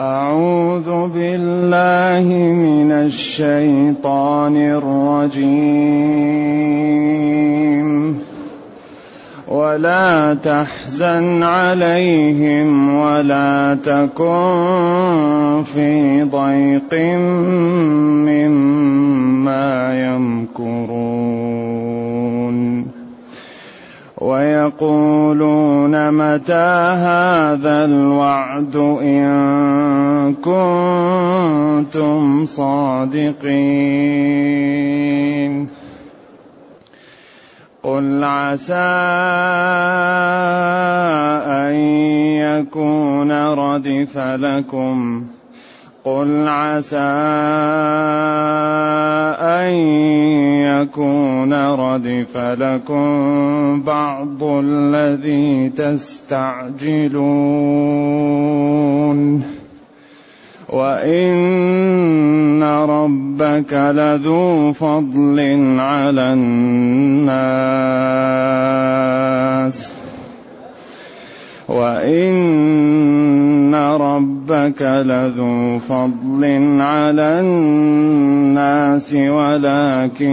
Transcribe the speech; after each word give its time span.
أعوذ 0.00 1.08
بالله 1.08 2.28
من 2.54 2.92
الشيطان 2.92 4.56
الرجيم. 4.56 5.88
ولا 9.48 10.34
تحزن 10.34 11.42
عليهم 11.42 12.94
ولا 12.94 13.78
تكن 13.84 15.62
في 15.74 16.22
ضيق 16.22 16.94
مما 18.28 19.66
يمكرون. 20.06 21.67
ويقولون 24.20 26.10
متى 26.10 26.94
هذا 26.98 27.84
الوعد 27.84 28.76
إن 29.02 30.34
كنتم 30.34 32.16
صادقين؟ 32.46 33.98
قل 37.82 38.24
عسى 38.24 38.74
أن 41.46 41.74
يكون 42.36 43.32
ردف 43.32 44.18
لكم. 44.18 45.26
قل 46.04 46.48
عسى 46.48 46.96
أن 49.40 49.70
يكون 50.64 51.52
ردف 51.52 52.36
لكم 52.36 53.82
بعض 53.82 54.44
الذي 54.44 55.68
تستعجلون. 55.68 56.78
وإن 60.68 62.62
ربك 62.62 63.72
لذو 63.72 64.72
فضل 64.72 65.40
على 65.80 66.32
الناس. 66.32 67.58
وإن 71.68 72.77
ربك 74.68 74.82
لذو 74.82 75.78
فضل 75.78 76.44
على 76.80 77.40
الناس 77.40 79.14
ولكن 79.14 80.32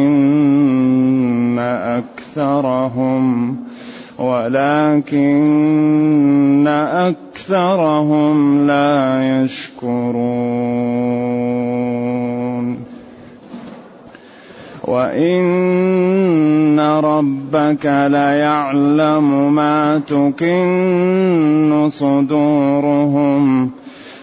أكثرهم 2.35 3.55
ولكن 4.19 5.23
أكثرهم 7.47 8.67
لا 8.67 9.41
يشكرون. 9.41 10.95
وإن 14.87 16.79
ربك 16.79 17.85
ليعلم 17.85 19.55
ما 19.55 19.97
تكن 20.07 21.89
صدورهم 21.89 23.71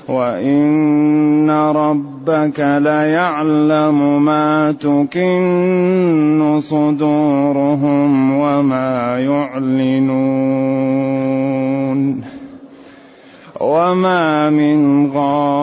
وإن 0.08 1.50
ربك 1.50 2.60
ليعلم 2.60 4.24
ما 4.24 4.72
تكن 4.72 6.60
صدورهم 6.60 8.38
وما 8.38 9.18
يعلنون 9.18 10.62
وما 13.60 14.50
من 14.50 15.06
غائبة 15.06 15.62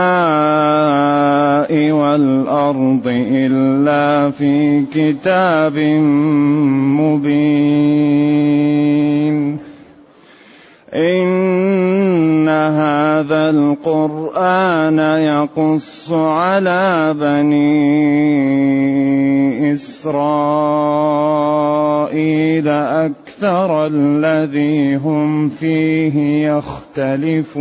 والأرض 1.90 3.02
إلا 3.06 4.30
في 4.30 4.84
كتاب 4.92 5.78
مبين 6.98 8.04
إن 10.94 11.83
هذا 12.48 13.50
القرآن 13.50 14.98
يقص 14.98 16.12
على 16.12 17.14
بني 17.18 17.94
إسرائيل 19.72 21.24
أكثر 22.68 23.86
الذي 23.86 24.96
هم 24.96 25.48
فيه 25.48 26.48
يختلفون 26.48 27.54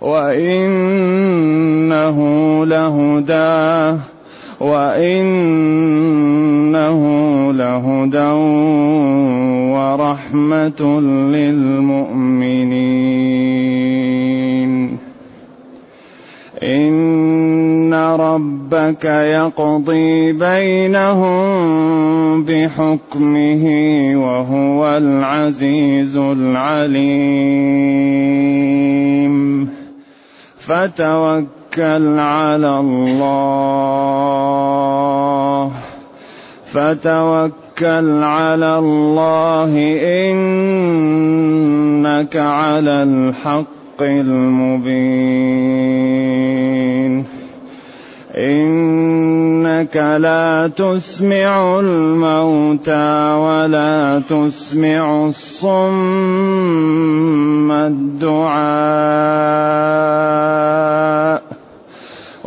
وإنه 0.00 2.18
لهدى 2.66 3.98
وإنه 4.60 5.72
لهدى 7.52 8.30
ورحمة 9.72 11.00
للمؤمنين. 11.00 12.58
إن 16.62 17.94
ربك 17.94 19.04
يقضي 19.04 20.32
بينهم 20.32 21.48
بحكمه 22.44 23.64
وهو 24.16 24.96
العزيز 24.96 26.16
العليم. 26.16 27.68
فتوكل 30.58 31.57
على 32.18 32.80
الله. 32.80 33.28
فتوكل 36.66 38.22
على 38.22 38.78
الله 38.78 39.96
إنك 40.30 42.36
على 42.36 43.02
الحق 43.02 44.00
المبين. 44.00 45.68
إنك 48.36 49.96
لا 49.96 50.70
تسمع 50.76 51.80
الموتى 51.80 53.32
ولا 53.32 54.22
تسمع 54.28 55.26
الصم 55.26 56.52
الدعاء. 57.72 58.28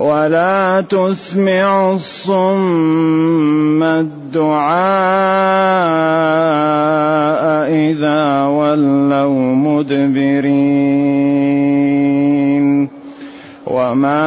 ولا 0.01 0.81
تسمع 0.81 1.91
الصم 1.94 3.84
الدعاء 3.84 4.81
إذا 7.69 8.45
ولوا 8.45 9.56
مدبرين. 9.56 10.81
وما 13.67 14.25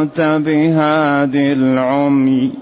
أنت 0.00 0.40
بهاد 0.44 1.36
العمي. 1.36 2.61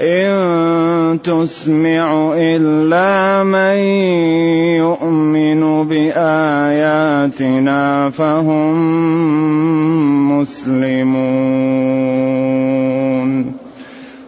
إن 0.00 1.22
تسمع 1.24 2.34
إلا 2.36 3.44
من 3.44 3.78
يؤمن 4.76 5.88
بآياتنا 5.88 7.80
فهم 8.10 8.76
مسلمون. 10.40 11.96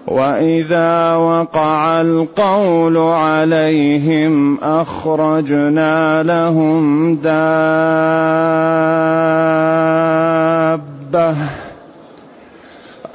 وإذا 0.06 1.14
وقع 1.14 2.00
القول 2.00 2.96
عليهم 2.96 4.58
أخرجنا 4.62 6.22
لهم 6.22 7.14
دابة. 7.14 8.48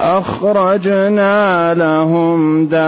أخرجنا 0.00 1.74
لهم 1.74 2.66
دابة 2.66 2.84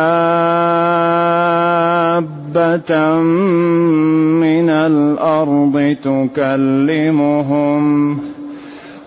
من 4.40 4.70
الأرض 4.70 5.96
تكلمهم. 6.04 7.56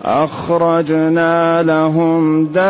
أخرجنا 0.04 1.62
لهم 1.62 2.46
دابة 2.46 2.64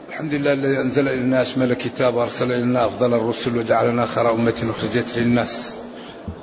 الحمد 0.08 0.34
لله 0.34 0.52
الذي 0.52 0.80
أنزل 0.80 1.08
إلينا 1.08 1.42
أشمل 1.42 1.70
الكتاب 1.72 2.14
وأرسل 2.14 2.52
إلينا 2.52 2.86
أفضل 2.86 3.14
الرسل 3.14 3.58
وجعلنا 3.58 4.06
خير 4.06 4.32
أمة 4.32 4.52
أخرجت 4.70 5.18
للناس. 5.18 5.83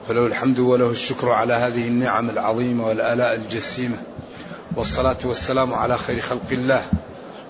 فله 0.07 0.25
الحمد 0.25 0.59
وله 0.59 0.89
الشكر 0.89 1.29
على 1.29 1.53
هذه 1.53 1.87
النعم 1.87 2.29
العظيمة 2.29 2.87
والآلاء 2.87 3.35
الجسيمة. 3.35 3.97
والصلاة 4.75 5.17
والسلام 5.25 5.73
على 5.73 5.97
خير 5.97 6.19
خلق 6.19 6.51
الله 6.51 6.83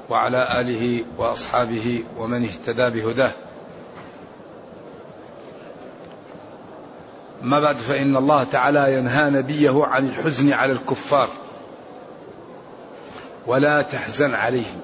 وعلى 0.10 0.62
آله 0.62 1.06
وأصحابه 1.18 2.04
ومن 2.18 2.44
اهتدى 2.44 3.02
بهداه. 3.02 3.32
ما 7.42 7.60
بعد 7.60 7.76
فإن 7.76 8.16
الله 8.16 8.44
تعالى 8.44 8.94
ينهى 8.94 9.30
نبيه 9.30 9.86
عن 9.86 10.08
الحزن 10.08 10.54
على 10.54 10.74
الكفار 10.74 11.30
ولا 13.48 13.82
تحزن 13.82 14.34
عليهم 14.34 14.82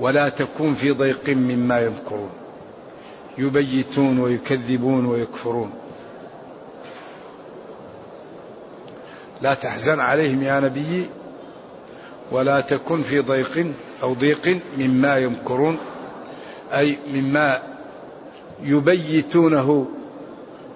ولا 0.00 0.28
تكون 0.28 0.74
في 0.74 0.90
ضيق 0.90 1.28
مما 1.28 1.80
يمكرون. 1.80 2.41
يبيتون 3.38 4.18
ويكذبون 4.18 5.06
ويكفرون. 5.06 5.70
لا 9.42 9.54
تحزن 9.54 10.00
عليهم 10.00 10.42
يا 10.42 10.60
نبي 10.60 11.10
ولا 12.32 12.60
تكن 12.60 13.02
في 13.02 13.20
ضيق 13.20 13.66
أو 14.02 14.14
ضيق 14.14 14.60
مما 14.78 15.18
يمكرون 15.18 15.78
أي 16.72 16.98
مما 17.14 17.62
يبيتونه 18.62 19.86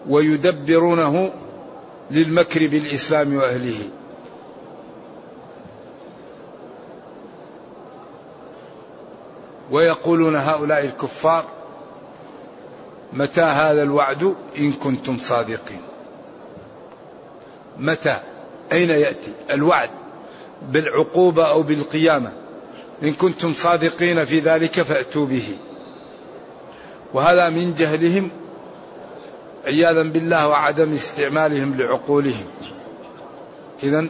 ويدبرونه 0.08 1.32
للمكر 2.11 2.67
بالإسلام 2.67 3.37
وأهله. 3.37 3.79
ويقولون 9.70 10.37
هؤلاء 10.37 10.85
الكفار 10.85 11.56
متى 13.12 13.41
هذا 13.41 13.82
الوعد 13.82 14.35
إن 14.58 14.73
كنتم 14.73 15.19
صادقين؟ 15.19 15.81
متى؟ 17.79 18.20
أين 18.73 18.91
يأتي 18.91 19.32
الوعد 19.50 19.91
بالعقوبة 20.62 21.50
أو 21.50 21.62
بالقيامة؟ 21.62 22.32
إن 23.03 23.14
كنتم 23.14 23.55
صادقين 23.55 24.25
في 24.25 24.38
ذلك 24.38 24.82
فأتوا 24.82 25.26
به. 25.26 25.56
وهذا 27.14 27.49
من 27.49 27.75
جهلهم 27.75 28.31
عياذا 29.64 30.03
بالله 30.03 30.49
وعدم 30.49 30.94
استعمالهم 30.94 31.76
لعقولهم. 31.76 32.47
إذا 33.82 34.06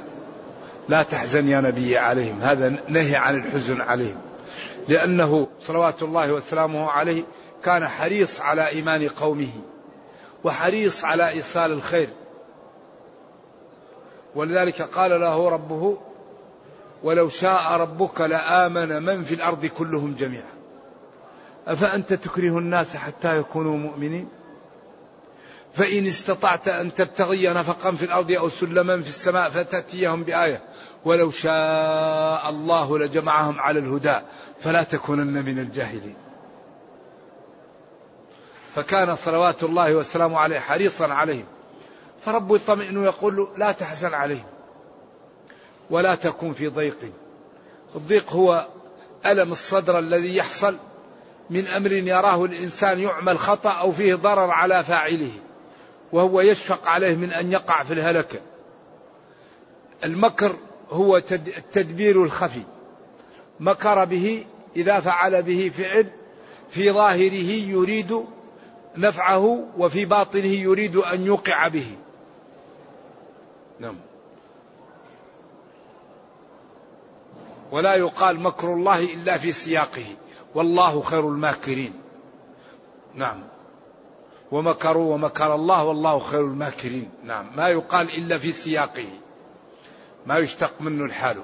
لا 0.89 1.03
تحزن 1.03 1.49
يا 1.49 1.61
نبي 1.61 1.99
عليهم 1.99 2.41
هذا 2.41 2.77
نهي 2.89 3.17
عن 3.17 3.37
الحزن 3.37 3.81
عليهم. 3.81 4.17
لأنه 4.89 5.47
صلوات 5.63 6.03
الله 6.03 6.33
وسلامه 6.33 6.91
عليه 6.91 7.23
كان 7.67 7.89
حريص 7.89 8.41
على 8.41 8.69
إيمان 8.69 9.09
قومه 9.09 9.53
وحريص 10.45 11.05
على 11.05 11.29
إيصال 11.29 11.73
الخير. 11.73 12.09
ولذلك 14.35 14.83
قال 14.83 15.21
له 15.21 15.49
ربه 15.49 15.97
ولو 17.03 17.29
شاء 17.29 17.73
ربك 17.73 18.21
لآمن 18.21 19.03
من 19.03 19.23
في 19.23 19.35
الأرض 19.35 19.67
كلهم 19.67 20.15
جميعا. 20.15 20.55
أفأنت 21.67 22.13
تكره 22.13 22.59
الناس 22.59 22.97
حتى 22.97 23.39
يكونوا 23.39 23.77
مؤمنين؟ 23.77 24.29
فإن 25.75 26.07
استطعت 26.07 26.69
أن 26.69 26.95
تبتغي 26.95 27.49
نفقا 27.49 27.91
في 27.93 28.05
الأرض 28.05 28.33
أو 28.33 28.49
سلما 28.49 29.03
في 29.03 29.09
السماء 29.09 29.51
فتأتيهم 29.51 30.23
بآية. 30.23 30.63
ولو 31.05 31.31
شاء 31.31 32.51
الله 32.51 32.99
لجمعهم 32.99 33.61
على 33.61 33.79
الهدى 33.79 34.19
فلا 34.61 34.83
تكونن 34.83 35.45
من 35.45 35.59
الجاهلين. 35.59 36.26
فكان 38.77 39.15
صلوات 39.15 39.63
الله 39.63 39.95
وسلامه 39.95 40.39
عليه 40.39 40.59
حريصا 40.59 41.07
عليهم. 41.07 41.45
فرب 42.25 42.55
يطمئن 42.55 42.97
ويقول 42.97 43.37
له 43.37 43.49
لا 43.57 43.73
تحزن 43.73 44.15
عليهم 44.15 44.45
ولا 45.91 46.15
تكون 46.15 46.53
في 46.53 46.69
ضيق. 46.69 46.99
الضيق 47.95 48.33
هو 48.33 48.67
ألم 49.27 49.53
الصدر 49.53 49.99
الذي 49.99 50.37
يحصل 50.37 50.77
من 51.51 51.67
أمر 51.67 51.93
يراه 51.93 52.45
الإنسان 52.45 53.01
يعمل 53.01 53.39
خطأ 53.39 53.71
أو 53.71 53.93
فيه 53.93 54.15
ضرر 54.15 54.51
على 54.51 54.85
فاعله 54.85 55.33
وهو 56.13 56.41
يشفق 56.41 56.89
عليه 56.89 57.15
من 57.15 57.33
أن 57.33 57.53
يقع 57.53 57.83
في 57.83 57.95
الهلكة 57.95 58.39
المكر 60.05 60.57
هو 60.91 61.17
التدبير 61.17 62.23
الخفي. 62.23 62.63
مكر 63.61 64.05
به 64.05 64.47
إذا 64.77 65.01
فعل 65.01 65.43
به 65.43 65.73
فعل 65.79 66.07
في 66.71 66.91
ظاهره 66.91 67.51
يريد 67.51 68.25
نفعه 68.99 69.65
وفي 69.79 70.05
باطنه 70.05 70.47
يريد 70.47 70.97
أن 70.97 71.27
يوقع 71.27 71.69
به. 71.69 71.97
نعم. 73.81 73.97
ولا 77.73 77.95
يقال 77.95 78.41
مكر 78.41 78.73
الله 78.73 79.15
إلا 79.15 79.39
في 79.39 79.53
سياقه. 79.53 80.07
والله 80.55 81.01
خير 81.01 81.29
الماكرين. 81.29 81.93
نعم. 83.15 83.43
ومكروا 84.53 85.15
ومكر 85.15 85.55
الله 85.55 85.85
والله 85.85 86.19
خير 86.19 86.41
الماكرين. 86.41 87.11
نعم. 87.25 87.47
ما 87.57 87.69
يقال 87.69 88.11
إلا 88.11 88.39
في 88.39 88.53
سياقه. 88.53 89.09
ما 90.27 90.39
يشتق 90.39 90.73
منه 90.81 91.05
الحال. 91.05 91.37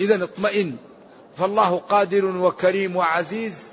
إذا 0.00 0.24
اطمئن. 0.24 0.76
فالله 1.36 1.78
قادر 1.78 2.24
وكريم 2.24 2.96
وعزيز 2.96 3.71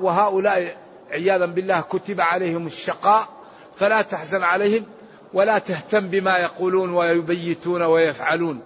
وهؤلاء 0.00 0.76
عياذا 1.10 1.46
بالله 1.46 1.80
كتب 1.80 2.20
عليهم 2.20 2.66
الشقاء 2.66 3.28
فلا 3.76 4.02
تحزن 4.02 4.42
عليهم 4.42 4.84
ولا 5.32 5.58
تهتم 5.58 6.08
بما 6.08 6.38
يقولون 6.38 6.90
ويبيتون 6.90 7.82
ويفعلون. 7.82 8.60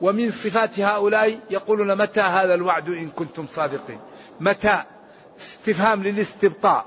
ومن 0.00 0.30
صفات 0.30 0.80
هؤلاء 0.80 1.38
يقولون 1.50 1.98
متى 1.98 2.20
هذا 2.20 2.54
الوعد 2.54 2.88
إن 2.88 3.08
كنتم 3.10 3.46
صادقين؟ 3.46 4.00
متى؟ 4.40 4.82
استفهام 5.40 6.02
للاستبطاء. 6.02 6.86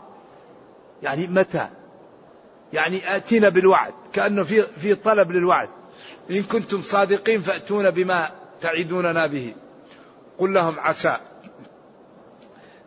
يعني 1.03 1.27
متى؟ 1.27 1.67
يعني 2.73 3.15
آتينا 3.15 3.49
بالوعد 3.49 3.93
كأنه 4.13 4.43
في 4.43 4.63
في 4.63 4.95
طلب 4.95 5.31
للوعد. 5.31 5.69
إن 6.31 6.43
كنتم 6.43 6.81
صادقين 6.81 7.41
فأتونا 7.41 7.89
بما 7.89 8.31
تعدوننا 8.61 9.27
به. 9.27 9.53
قل 10.41 10.53
لهم 10.53 10.79
عسى 10.79 11.17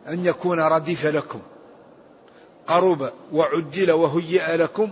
أن 0.07 0.25
يكون 0.25 0.59
رديف 0.59 1.05
لكم. 1.05 1.41
قرب 2.67 3.11
وعجل 3.33 3.91
وهيئ 3.91 4.55
لكم 4.55 4.91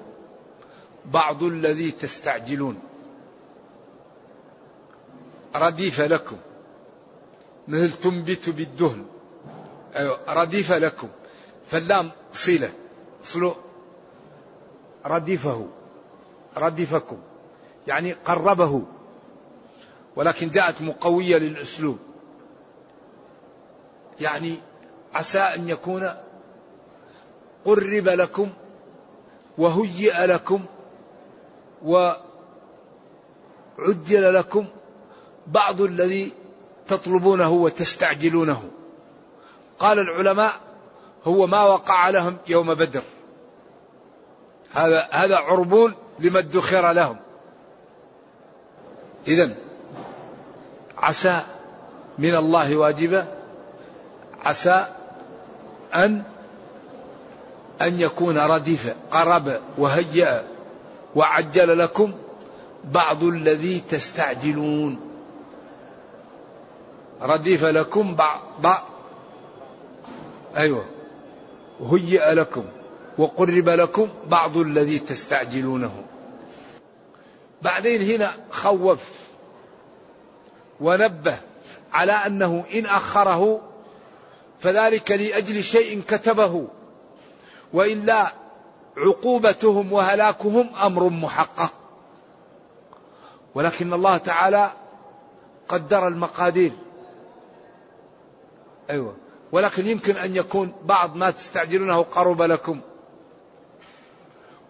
بعض 1.06 1.44
الذي 1.44 1.92
تستعجلون. 1.92 2.80
رديف 5.56 6.02
لكم. 6.02 6.38
مثل 7.68 7.92
تنبت 7.92 8.50
بالدهن. 8.50 9.06
أيوة 9.96 10.20
رديف 10.34 10.72
لكم. 10.72 11.08
فاللام 11.68 12.12
صلة. 12.34 12.72
صلو 13.24 13.56
رديفه 15.06 15.68
رديفكم 16.58 17.18
يعني 17.88 18.14
قربه. 18.14 18.82
ولكن 20.16 20.50
جاءت 20.50 20.82
مقوية 20.82 21.38
للأسلوب. 21.38 22.13
يعني 24.22 24.58
عسى 25.14 25.40
أن 25.40 25.70
يكون 25.70 26.14
قرب 27.66 28.08
لكم 28.08 28.50
وهيئ 29.58 30.26
لكم 30.26 30.66
وعجل 31.84 32.18
لكم 34.34 34.66
بعض 35.48 35.82
الذي 35.82 36.32
تطلبونه 36.88 37.52
وتستعجلونه. 37.52 38.64
قال 39.80 40.00
العلماء 40.00 40.54
هو 41.26 41.48
ما 41.48 41.64
وقع 41.64 42.10
لهم 42.10 42.38
يوم 42.48 42.74
بدر. 42.74 43.04
هذا 44.72 45.08
هذا 45.12 45.36
عربون 45.36 45.94
لما 46.20 46.40
ادخر 46.40 46.92
لهم. 46.92 47.18
إذا 49.28 49.56
عسى 50.98 51.44
من 52.20 52.36
الله 52.36 52.76
واجبة 52.76 53.43
عسى 54.46 54.88
أن 55.96 56.24
أن 57.82 58.00
يكون 58.00 58.38
ردف 58.38 58.96
قرب 59.12 59.60
وهيأ 59.78 60.44
وعجل 61.16 61.80
لكم 61.80 62.14
بعض 62.84 63.24
الذي 63.24 63.84
تستعجلون. 63.90 65.00
ردف 67.22 67.64
لكم 67.64 68.16
بعض, 68.16 68.84
أيوة 70.58 70.86
هيئ 71.92 72.34
لكم 72.34 72.66
وقرب 73.18 73.70
لكم 73.70 74.10
بعض 74.28 74.58
الذي 74.58 75.00
تستعجلونه. 75.00 76.04
بعدين 77.62 78.02
هنا 78.02 78.34
خوف 78.52 79.10
ونبه 80.82 81.38
على 81.94 82.12
أنه 82.12 82.64
إن 82.74 82.86
أخره 82.86 83.73
فذلك 84.64 85.12
لأجل 85.12 85.64
شيء 85.64 86.02
كتبه. 86.02 86.68
والا 87.74 88.34
عقوبتهم 88.98 89.94
وهلاكهم 89.94 90.76
أمر 90.76 91.10
محقق. 91.10 91.74
ولكن 93.56 93.94
الله 93.94 94.18
تعالى 94.18 94.72
قدر 95.68 96.08
المقادير. 96.08 96.72
أيوه. 98.90 99.16
ولكن 99.52 99.88
يمكن 99.88 100.16
أن 100.16 100.36
يكون 100.36 100.74
بعض 100.84 101.16
ما 101.16 101.32
تستعجلونه 101.32 102.04
قرب 102.04 102.42
لكم. 102.42 102.82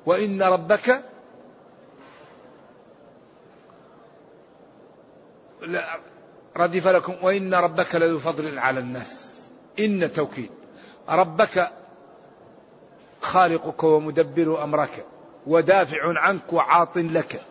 وإن 0.05 0.43
ربك 0.43 1.03
ردف 6.57 6.87
لكم. 6.87 7.15
وإن 7.21 7.53
ربك 7.53 7.95
لذو 7.95 8.19
فضل 8.19 8.59
على 8.59 8.79
الناس. 8.79 9.32
إن 9.79 10.13
توكيد. 10.13 10.49
ربك 11.09 11.71
خالقك 13.21 13.83
ومدبر 13.83 14.63
أمرك 14.63 15.05
ودافع 15.47 16.19
عنك 16.19 16.53
وعاط 16.53 16.97
لك. 16.97 17.41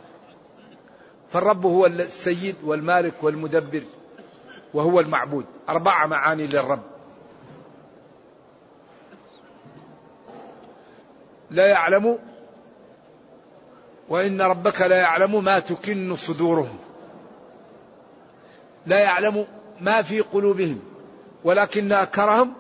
فالرب 1.30 1.66
هو 1.66 1.86
السيد 1.86 2.56
والمالك 2.64 3.14
والمدبر 3.22 3.82
وهو 4.74 5.00
المعبود. 5.00 5.44
أربع 5.68 6.06
معاني 6.06 6.46
للرب. 6.46 6.82
لا 11.50 11.66
يعلم 11.66 12.18
وإن 14.08 14.42
ربك 14.42 14.80
لا 14.80 14.96
يعلم 14.96 15.44
ما 15.44 15.58
تكن 15.58 16.16
صدورهم. 16.16 16.78
لا 18.86 18.98
يعلم 18.98 19.46
ما 19.80 20.02
في 20.02 20.20
قلوبهم. 20.20 20.91
ولكن 21.44 21.92
أكرهم. 21.92 22.52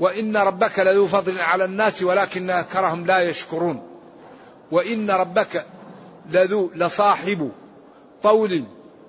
وإن 0.00 0.36
ربك 0.36 0.78
لذو 0.78 1.06
فضل 1.06 1.40
على 1.40 1.64
الناس 1.64 2.02
ولكن 2.02 2.50
أكرهم 2.50 3.06
لا 3.06 3.18
يشكرون. 3.18 3.82
وإن 4.70 5.10
ربك 5.10 5.66
لذو 6.30 6.70
لصاحب 6.74 7.50
طول 8.22 8.64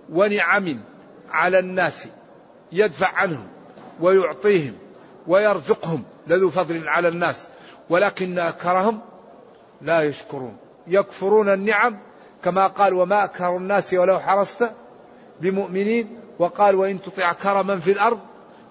ونعم 0.10 0.80
على 1.30 1.60
الناس 1.60 2.08
يدفع 2.72 3.08
عنهم 3.08 3.48
ويعطيهم 4.00 4.74
ويرزقهم 5.28 6.04
لذو 6.28 6.50
فضل 6.50 6.88
على 6.88 7.08
الناس 7.08 7.50
ولكن 7.90 8.40
أكرهم 8.40 9.00
لا 9.82 10.02
يشكرون. 10.02 10.58
يكفرون 10.88 11.50
النعم 11.50 11.98
كما 12.44 12.68
قال 12.68 12.94
وما 12.94 13.24
أكثر 13.24 13.58
الناس 13.58 13.94
ولو 13.94 14.20
حرصت 14.20 14.72
بمؤمنين 15.42 16.21
وقال 16.42 16.76
وإن 16.76 17.02
تطع 17.02 17.34
كرما 17.34 17.80
في 17.80 17.92
الأرض 17.92 18.20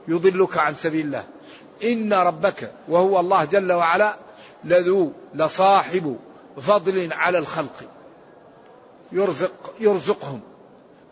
يضلك 0.09 0.59
عن 0.59 0.75
سبيل 0.75 1.07
الله. 1.07 1.25
إن 1.85 2.13
ربك 2.13 2.73
وهو 2.89 3.21
الله 3.21 3.45
جل 3.45 3.73
وعلا 3.73 4.15
لذو 4.65 5.13
لصاحب 5.35 6.17
فضل 6.61 7.13
على 7.13 7.39
الخلق. 7.39 7.83
يرزق 9.13 9.75
يرزقهم 9.81 10.41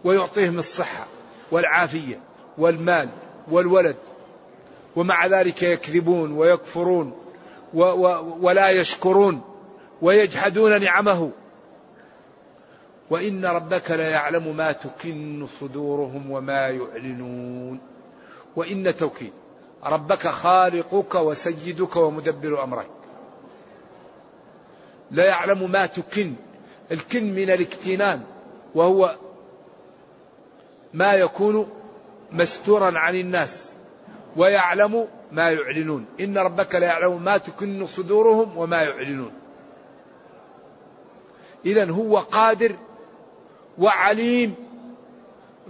ويعطيهم 0.05 0.59
الصحة 0.59 1.07
والعافية 1.51 2.21
والمال 2.59 3.09
والولد. 3.51 3.97
ومع 4.97 5.27
ذلك 5.27 5.63
يكذبون 5.63 6.33
ويكفرون 6.33 7.13
و 7.75 7.83
و 7.83 8.35
ولا 8.41 8.71
يشكرون 8.71 9.41
ويجحدون 10.03 10.81
نعمه. 10.81 11.31
وإن 13.11 13.45
ربك 13.45 13.91
ليعلم 13.91 14.57
ما 14.57 14.73
تكن 14.73 15.47
صدورهم 15.61 16.31
وما 16.31 16.69
يعلنون. 16.69 17.81
وإن 18.57 18.97
توكيد 18.97 19.33
ربك 19.85 20.29
خالقك 20.29 21.15
وسيدك 21.15 21.97
ومدبر 21.97 22.63
أمرك. 22.65 22.91
لا 25.11 25.25
يعلم 25.25 25.71
ما 25.71 25.87
تكن 25.87 26.33
الكن 26.93 27.35
من 27.35 27.51
الاكتنان 27.51 28.23
وهو 28.75 29.17
ما 30.95 31.13
يكون 31.13 31.69
مستورا 32.33 32.99
عن 32.99 33.15
الناس 33.15 33.69
ويعلم 34.37 35.09
ما 35.33 35.51
يعلنون. 35.51 36.07
إن 36.21 36.39
ربك 36.39 36.75
لا 36.75 36.87
يعلم 36.87 37.25
ما 37.25 37.39
تكن 37.39 37.87
صدورهم 37.87 38.57
وما 38.59 38.83
يعلنون. 38.83 39.33
إذا 41.67 41.91
هو 41.91 42.19
قادر 42.19 42.75
وعليم. 43.79 44.55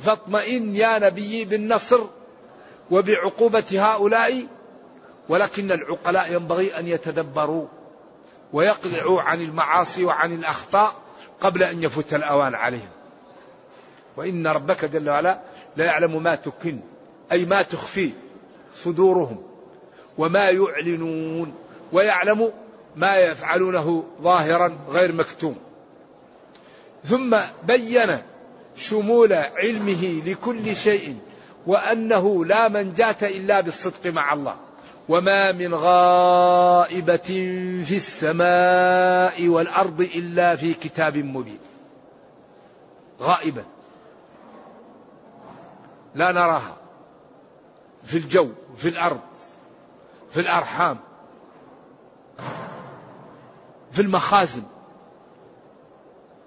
فاطمئن 0.00 0.76
يا 0.76 0.98
نبي 0.98 1.44
بالنصر 1.44 2.00
وبعقوبة 2.90 3.64
هؤلاء 3.72 4.46
ولكن 5.28 5.72
العقلاء 5.72 6.32
ينبغي 6.32 6.78
أن 6.78 6.86
يتدبروا 6.86 7.66
ويقلعوا 8.52 9.22
عن 9.22 9.40
المعاصي 9.40 10.04
وعن 10.04 10.34
الأخطاء 10.34 10.92
قبل 11.40 11.62
أن 11.62 11.82
يفوت 11.82 12.14
الأوان 12.14 12.54
عليهم. 12.54 12.88
وإن 14.16 14.46
ربك 14.46 14.84
جل 14.84 15.10
وعلا 15.10 15.40
لا 15.76 15.84
يعلم 15.84 16.22
ما 16.22 16.34
تكن 16.34 16.80
أي 17.32 17.44
ما 17.44 17.62
تخفي 17.62 18.12
صدورهم 18.74 19.42
وما 20.18 20.50
يعلنون 20.50 21.54
ويعلم 21.92 22.52
ما 22.96 23.16
يفعلونه 23.16 24.04
ظاهرا 24.22 24.78
غير 24.88 25.12
مكتوم. 25.12 25.56
ثم 27.04 27.36
بين 27.66 28.18
شمول 28.76 29.32
علمه 29.32 30.22
لكل 30.24 30.76
شيء 30.76 31.16
وأنه 31.66 32.44
لا 32.44 32.68
منجاة 32.68 33.16
إلا 33.22 33.60
بالصدق 33.60 34.06
مع 34.06 34.32
الله. 34.32 34.56
وما 35.08 35.52
من 35.52 35.74
غائبة 35.74 37.16
في 37.86 37.96
السماء 37.96 39.48
والأرض 39.48 40.00
إلا 40.00 40.56
في 40.56 40.74
كتاب 40.74 41.16
مبين. 41.16 41.58
غائبة. 43.20 43.64
لا 46.14 46.32
نراها. 46.32 46.76
في 48.04 48.16
الجو 48.16 48.48
في 48.76 48.88
الأرض 48.88 49.20
في 50.30 50.40
الأرحام 50.40 50.98
في 53.92 54.02
المخازن. 54.02 54.62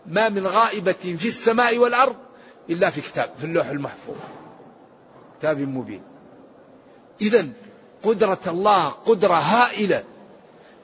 ما 0.06 0.30
من 0.30 0.48
غائبة 0.48 0.92
في 0.92 1.28
السماء 1.28 1.78
والأرض 1.78 2.16
إلا 2.70 2.90
في 2.90 3.02
كتاب 3.02 3.30
في 3.38 3.44
اللوح 3.44 3.68
المحفوظ. 3.68 4.16
كتاب 5.40 5.60
مبين. 5.60 6.02
إذا 7.22 7.48
قدرة 8.04 8.40
الله 8.48 8.90
قدرة 8.90 9.34
هائلة. 9.34 10.04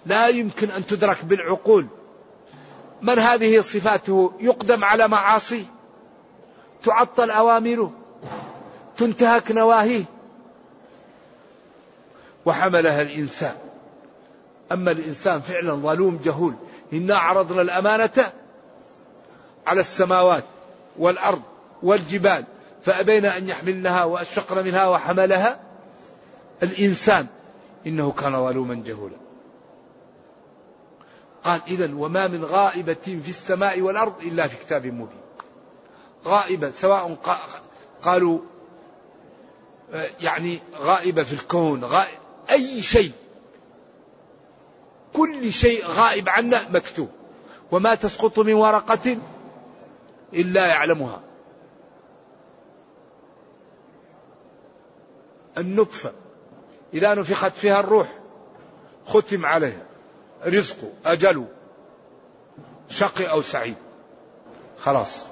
لا 0.05 0.27
يمكن 0.27 0.71
أن 0.71 0.85
تدرك 0.85 1.25
بالعقول. 1.25 1.87
من 3.01 3.19
هذه 3.19 3.59
صفاته؟ 3.59 4.33
يقدم 4.39 4.83
على 4.83 5.07
معاصيه. 5.07 5.65
تعطل 6.83 7.31
أوامره. 7.31 7.93
تنتهك 8.97 9.51
نواهيه. 9.51 10.03
وحملها 12.45 13.01
الإنسان. 13.01 13.55
أما 14.71 14.91
الإنسان 14.91 15.41
فعلا 15.41 15.73
ظلوم 15.73 16.19
جهول. 16.23 16.55
إنا 16.93 17.17
عرضنا 17.17 17.61
الأمانة 17.61 18.31
على 19.67 19.79
السماوات 19.79 20.43
والأرض 20.99 21.41
والجبال 21.83 22.43
فأبين 22.83 23.25
أن 23.25 23.49
يحملنها 23.49 24.03
وأشفقن 24.03 24.65
منها 24.65 24.87
وحملها 24.87 25.59
الإنسان. 26.63 27.27
إنه 27.87 28.11
كان 28.11 28.31
ظلوما 28.31 28.83
جهولا. 28.85 29.15
قال 31.43 31.61
إذا 31.67 31.95
وما 31.95 32.27
من 32.27 32.45
غائبة 32.45 32.93
في 33.23 33.29
السماء 33.29 33.81
والأرض 33.81 34.21
إلا 34.21 34.47
في 34.47 34.57
كتاب 34.65 34.85
مبين. 34.85 35.21
غائبة 36.25 36.69
سواء 36.69 37.17
قالوا 38.03 38.39
يعني 40.21 40.59
غائبة 40.79 41.23
في 41.23 41.33
الكون 41.33 41.83
غائب 41.83 42.17
أي 42.51 42.81
شيء. 42.81 43.11
كل 45.13 45.51
شيء 45.51 45.85
غائب 45.85 46.29
عنا 46.29 46.69
مكتوب. 46.69 47.09
وما 47.71 47.95
تسقط 47.95 48.39
من 48.39 48.53
ورقة 48.53 49.17
إلا 50.33 50.67
يعلمها. 50.67 51.21
النطفة. 55.57 56.11
إذا 56.93 57.13
نفخت 57.13 57.51
فيها 57.51 57.79
الروح 57.79 58.07
ختم 59.05 59.45
عليها. 59.45 59.85
رزقه 60.45 60.89
أجله 61.05 61.47
شقي 62.89 63.25
أو 63.25 63.41
سعيد. 63.41 63.75
خلاص. 64.79 65.27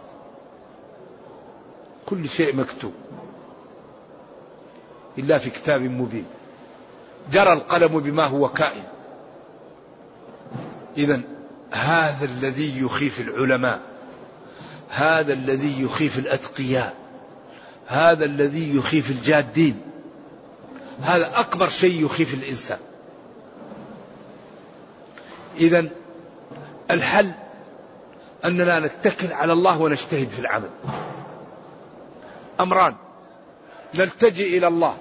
كل 2.05 2.29
شيء 2.29 2.55
مكتوب. 2.55 2.93
إلا 5.17 5.37
في 5.37 5.49
كتاب 5.49 5.81
مبين. 5.81 6.25
جرى 7.31 7.53
القلم 7.53 7.99
بما 7.99 8.23
هو 8.23 8.49
كائن. 8.49 8.83
إذا 10.97 11.21
هذا 11.71 12.25
الذي 12.25 12.81
يخيف 12.81 13.21
العلماء. 13.21 13.94
هذا 14.95 15.33
الذي 15.33 15.81
يخيف 15.81 16.19
الأتقياء 16.19 16.93
هذا 17.87 18.25
الذي 18.25 18.77
يخيف 18.77 19.11
الجادين 19.11 19.81
هذا 21.01 21.39
أكبر 21.39 21.69
شيء 21.69 22.05
يخيف 22.05 22.33
الإنسان. 22.33 22.77
إذا 25.57 25.89
الحل 26.91 27.31
أننا 28.45 28.79
نتكل 28.79 29.33
على 29.33 29.53
الله 29.53 29.81
ونجتهد 29.81 30.27
في 30.29 30.39
العمل. 30.39 30.69
أمران 32.59 32.95
نلتجئ 33.95 34.57
إلى 34.57 34.67
الله 34.67 34.97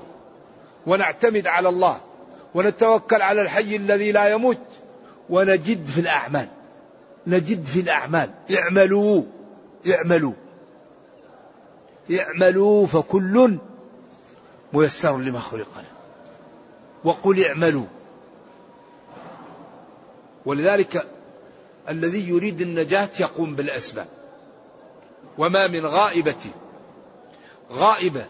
ونعتمد 0.87 1.47
على 1.47 1.69
الله 1.69 2.01
ونتوكل 2.55 3.23
على 3.23 3.43
الحي 3.43 3.77
الذي 3.77 4.13
لا 4.13 4.29
يموت 4.29 4.61
ونجد 5.31 5.87
في 5.87 6.01
الأعمال. 6.01 6.49
نجد 7.27 7.65
في 7.65 7.81
الأعمال. 7.81 8.31
اعملوا. 8.59 9.23
اعملوا 9.93 10.33
اعملوا 12.11 12.87
فكل 12.87 13.59
ميسر 14.73 15.19
لما 15.19 15.41
خلق 15.41 15.77
له 15.77 15.95
وقل 17.05 17.45
اعملوا. 17.45 17.87
ولذلك 20.47 21.07
الذي 21.89 22.29
يريد 22.29 22.61
النجاة 22.61 23.09
يقوم 23.21 23.55
بالأسباب. 23.55 24.07
وما 25.39 25.69
من 25.69 25.87
غائبة. 25.87 26.51
غائبة 27.73 28.27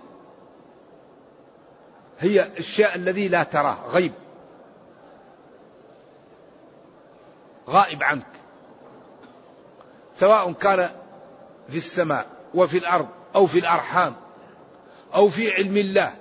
هي 2.21 2.49
الشيء 2.59 2.95
الذي 2.95 3.29
لا 3.29 3.43
تراه. 3.43 3.89
غيب. 3.89 4.13
غائب 7.69 8.03
عنك. 8.03 8.27
سواء 10.17 10.53
كان 10.53 10.91
في 11.69 11.77
السماء 11.77 12.27
وفي 12.55 12.79
الأرض 12.79 13.09
أو 13.35 13.47
في 13.47 13.59
الأرحام 13.59 14.15
أو 15.15 15.29
في 15.29 15.53
علم 15.55 15.77
الله. 15.77 16.15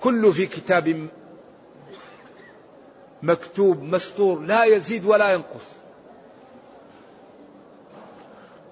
كله 0.00 0.32
في 0.32 0.46
كتاب 0.46 1.08
مكتوب 3.22 3.82
مسطور 3.82 4.40
لا 4.40 4.64
يزيد 4.64 5.04
ولا 5.04 5.32
ينقص. 5.32 5.66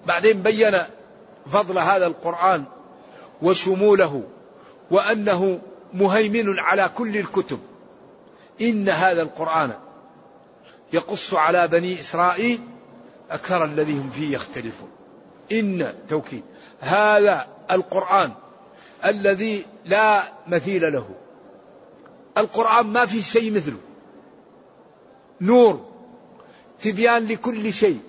بعدين 0.05 0.41
بين 0.41 0.81
فضل 1.47 1.77
هذا 1.77 2.07
القرآن 2.07 2.63
وشموله 3.41 4.23
وأنه 4.91 5.59
مهيمن 5.93 6.59
على 6.59 6.89
كل 6.95 7.17
الكتب. 7.17 7.59
إن 8.61 8.89
هذا 8.89 9.21
القرآن 9.21 9.73
يقص 10.93 11.33
على 11.33 11.67
بني 11.67 11.99
إسرائيل 11.99 12.59
أكثر 13.31 13.65
الذي 13.65 13.93
هم 13.93 14.09
فيه 14.09 14.33
يختلفون. 14.33 14.89
إن 15.51 15.93
توكيد. 16.09 16.43
هذا 16.79 17.47
القرآن 17.71 18.31
الذي 19.05 19.65
لا 19.85 20.23
مثيل 20.47 20.93
له. 20.93 21.09
القرآن 22.37 22.85
ما 22.85 23.05
في 23.05 23.21
شيء 23.21 23.51
مثله. 23.51 23.77
نور 25.41 25.85
تبيان 26.81 27.25
لكل 27.25 27.73
شيء. 27.73 27.99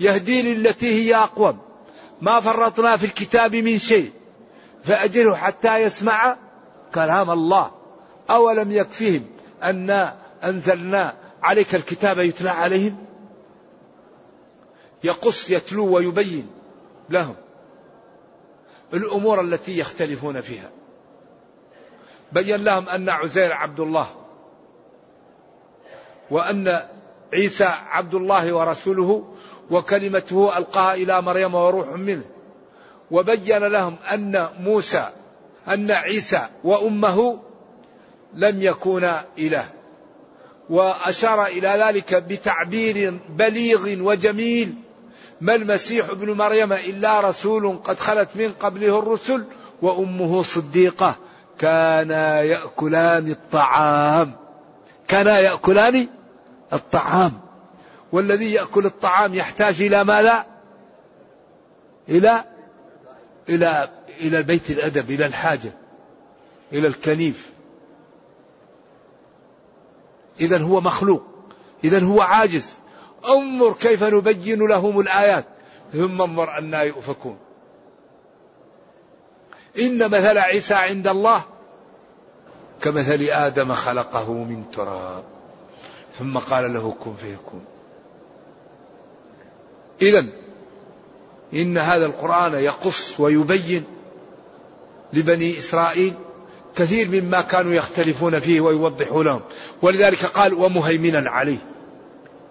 يهدي 0.00 0.54
للتي 0.54 0.86
هي 0.86 1.14
أقوم. 1.14 1.58
ما 2.20 2.40
فرطنا 2.40 2.96
في 2.96 3.06
الكتاب 3.06 3.56
من 3.56 3.78
شيء. 3.78 4.12
فأجله 4.84 5.36
حتى 5.36 5.76
يسمع 5.76 6.36
كلام 6.94 7.30
الله. 7.30 7.70
أولم 8.30 8.72
يكفهم 8.72 9.24
أن 9.62 10.12
أنزلنا 10.44 11.14
عليك 11.42 11.74
الكتاب 11.74 12.18
يتلى 12.18 12.50
عليهم؟ 12.50 13.05
يقص 15.04 15.50
يتلو 15.50 15.96
ويبين 15.96 16.46
لهم 17.10 17.34
الأمور 18.94 19.40
التي 19.40 19.78
يختلفون 19.78 20.40
فيها. 20.40 20.70
بين 22.32 22.64
لهم 22.64 22.88
أن 22.88 23.08
عزير 23.08 23.52
عبد 23.52 23.80
الله 23.80 24.06
وأن 26.30 26.82
عيسى 27.34 27.64
عبد 27.64 28.14
الله 28.14 28.52
ورسوله 28.52 29.34
وكلمته 29.70 30.58
ألقاها 30.58 30.94
إلى 30.94 31.22
مريم 31.22 31.54
وروح 31.54 31.88
منه. 31.88 32.24
وبين 33.10 33.64
لهم 33.64 33.96
أن 34.12 34.48
موسى 34.60 35.08
أن 35.68 35.90
عيسى 35.90 36.48
وأمه 36.64 37.40
لم 38.34 38.62
يكونا 38.62 39.24
إله. 39.38 39.68
وأشار 40.70 41.46
إلى 41.46 41.68
ذلك 41.68 42.14
بتعبير 42.14 43.18
بليغ 43.28 44.02
وجميل 44.02 44.74
ما 45.40 45.54
المسيح 45.54 46.08
ابن 46.08 46.32
مريم 46.32 46.72
إلا 46.72 47.20
رسول 47.20 47.78
قد 47.84 47.98
خلت 47.98 48.28
من 48.34 48.52
قبله 48.60 48.98
الرسل 48.98 49.44
وأمه 49.82 50.42
صديقة. 50.42 51.16
كانا 51.58 52.42
يأكلان 52.42 53.30
الطعام. 53.30 54.32
كانا 55.08 55.38
يأكلان 55.38 56.08
الطعام. 56.72 57.32
والذي 58.12 58.52
يأكل 58.52 58.86
الطعام 58.86 59.34
يحتاج 59.34 59.82
إلى 59.82 60.04
ماذا؟ 60.04 60.46
إلى 62.08 62.44
إلى 63.48 63.88
إلى 64.20 64.42
بيت 64.42 64.70
الأدب 64.70 65.10
إلى 65.10 65.26
الحاجة 65.26 65.72
إلى 66.72 66.88
الكنيف. 66.88 67.50
إذا 70.40 70.58
هو 70.58 70.80
مخلوق. 70.80 71.22
إذا 71.84 72.04
هو 72.04 72.20
عاجز. 72.20 72.78
انظر 73.28 73.72
كيف 73.72 74.04
نبين 74.04 74.66
لهم 74.66 75.00
الآيات. 75.00 75.44
ثم 75.92 76.22
انظر 76.22 76.58
أنا 76.58 76.82
يؤفكون. 76.82 77.36
إن 79.78 80.04
مثل 80.04 80.38
عيسى 80.38 80.74
عند 80.74 81.06
الله 81.06 81.42
كمثل 82.80 83.22
آدم 83.22 83.72
خلقه 83.72 84.32
من 84.32 84.64
تراب. 84.72 85.24
ثم 86.12 86.38
قال 86.38 86.74
له 86.74 86.96
كن 87.04 87.14
فيكون. 87.14 87.64
إذا 90.02 90.26
إن 91.54 91.78
هذا 91.78 92.06
القرآن 92.06 92.54
يقص 92.54 93.20
ويبين 93.20 93.84
لبني 95.12 95.58
إسرائيل 95.58 96.14
كثير 96.76 97.08
مما 97.08 97.40
كانوا 97.40 97.72
يختلفون 97.72 98.40
فيه 98.40 98.60
ويوضح 98.60 99.12
لهم 99.12 99.40
ولذلك 99.82 100.24
قال 100.24 100.54
ومهيمنا 100.54 101.30
عليه. 101.30 101.75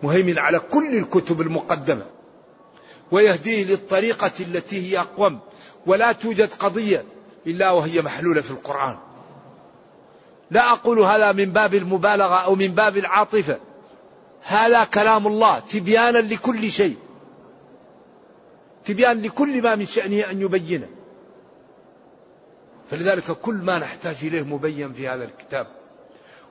مهيمن 0.05 0.37
على 0.39 0.59
كل 0.59 0.95
الكتب 0.95 1.41
المقدمة 1.41 2.05
ويهديه 3.11 3.63
للطريقة 3.63 4.31
التي 4.39 4.91
هي 4.91 4.99
أقوم 4.99 5.39
ولا 5.85 6.11
توجد 6.11 6.53
قضية 6.53 7.05
إلا 7.47 7.71
وهي 7.71 8.01
محلولة 8.01 8.41
في 8.41 8.51
القرآن. 8.51 8.97
لا 10.51 10.71
أقول 10.71 10.99
هذا 10.99 11.31
من 11.31 11.45
باب 11.45 11.75
المبالغة 11.75 12.35
أو 12.35 12.55
من 12.55 12.67
باب 12.67 12.97
العاطفة 12.97 13.59
هذا 14.41 14.83
كلام 14.83 15.27
الله 15.27 15.59
تبيانا 15.59 16.17
لكل 16.17 16.71
شيء 16.71 16.97
تبيان 18.85 19.21
لكل 19.21 19.61
ما 19.61 19.75
من 19.75 19.85
شأنه 19.85 20.31
أن 20.31 20.41
يبينه. 20.41 20.87
فلذلك 22.89 23.31
كل 23.31 23.55
ما 23.55 23.79
نحتاج 23.79 24.15
إليه 24.23 24.43
مبين 24.43 24.93
في 24.93 25.09
هذا 25.09 25.23
الكتاب 25.23 25.67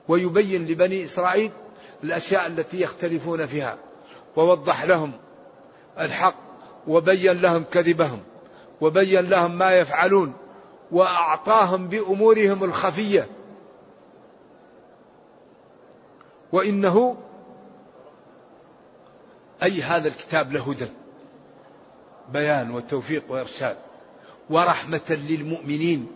ويبين 0.07 0.65
لبني 0.65 1.03
إسرائيل 1.03 1.51
الأشياء 2.03 2.47
التي 2.47 2.81
يختلفون 2.81 3.45
فيها 3.45 3.77
ووضح 4.35 4.83
لهم 4.83 5.11
الحق 5.99 6.35
وبين 6.87 7.41
لهم 7.41 7.63
كذبهم 7.63 8.19
وبين 8.81 9.29
لهم 9.29 9.57
ما 9.57 9.71
يفعلون 9.73 10.33
وأعطاهم 10.91 11.87
بأمورهم 11.87 12.63
الخفية. 12.63 13.27
وإنه 16.51 17.17
أي 19.63 19.81
هذا 19.81 20.07
الكتاب 20.07 20.51
لهدى 20.51 20.87
بيان 22.33 22.71
وتوفيق 22.71 23.23
وإرشاد 23.29 23.77
ورحمة 24.49 25.19
للمؤمنين. 25.29 26.07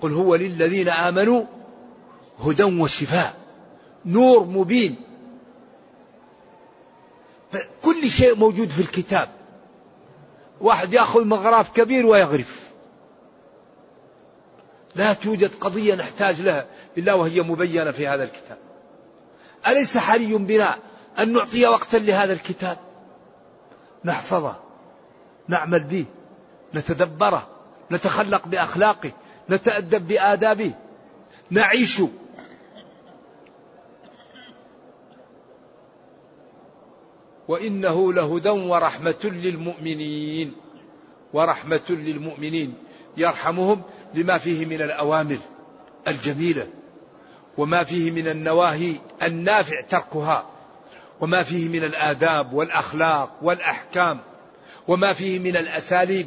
قل 0.00 0.12
هو 0.12 0.34
للذين 0.34 0.88
آمنوا 0.88 1.44
هدى 2.40 2.64
وشفاء. 2.64 3.45
نور 4.06 4.44
مبين. 4.44 4.96
كل 7.82 8.10
شيء 8.10 8.34
موجود 8.36 8.68
في 8.68 8.80
الكتاب. 8.80 9.28
واحد 10.60 10.92
يأخذ 10.92 11.24
مغراف 11.24 11.70
كبير 11.70 12.06
ويغرف. 12.06 12.70
لا 14.94 15.12
توجد 15.12 15.54
قضية 15.54 15.94
نحتاج 15.94 16.40
لها 16.40 16.66
إلا 16.98 17.14
وهي 17.14 17.42
مبينة 17.42 17.90
في 17.90 18.08
هذا 18.08 18.24
الكتاب. 18.24 18.58
أليس 19.66 19.98
حري 19.98 20.34
بنا 20.34 20.78
أن 21.18 21.32
نعطي 21.32 21.66
وقتا 21.66 21.96
لهذا 21.96 22.32
الكتاب؟ 22.32 22.78
نحفظه 24.04 24.56
نعمل 25.48 25.84
به 25.84 26.04
نتدبره 26.74 27.48
نتخلق 27.90 28.48
بأخلاقه 28.48 29.12
نتأدب 29.50 30.08
بآدابه 30.08 30.72
نعيش 31.50 32.02
وإنه 37.48 38.12
لهدى 38.12 38.48
ورحمة 38.48 39.24
للمؤمنين. 39.24 40.52
ورحمة 41.32 41.88
للمؤمنين. 41.90 42.74
يرحمهم 43.16 43.82
لما 44.14 44.38
فيه 44.38 44.66
من 44.66 44.82
الأوامر 44.82 45.38
الجميلة 46.08 46.66
وما 47.58 47.84
فيه 47.84 48.10
من 48.10 48.28
النواهي 48.28 48.92
النافع 49.22 49.80
تركها 49.80 50.46
وما 51.20 51.42
فيه 51.42 51.68
من 51.68 51.84
الآداب 51.84 52.52
والأخلاق 52.52 53.30
والأحكام 53.42 54.20
وما 54.88 55.12
فيه 55.12 55.38
من 55.38 55.56
الأساليب 55.56 56.26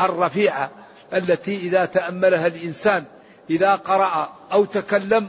الرفيعة 0.00 0.70
التي 1.12 1.56
إذا 1.56 1.84
تأملها 1.84 2.46
الإنسان 2.46 3.04
إذا 3.50 3.74
قرأ 3.74 4.32
أو 4.52 4.64
تكلم 4.64 5.28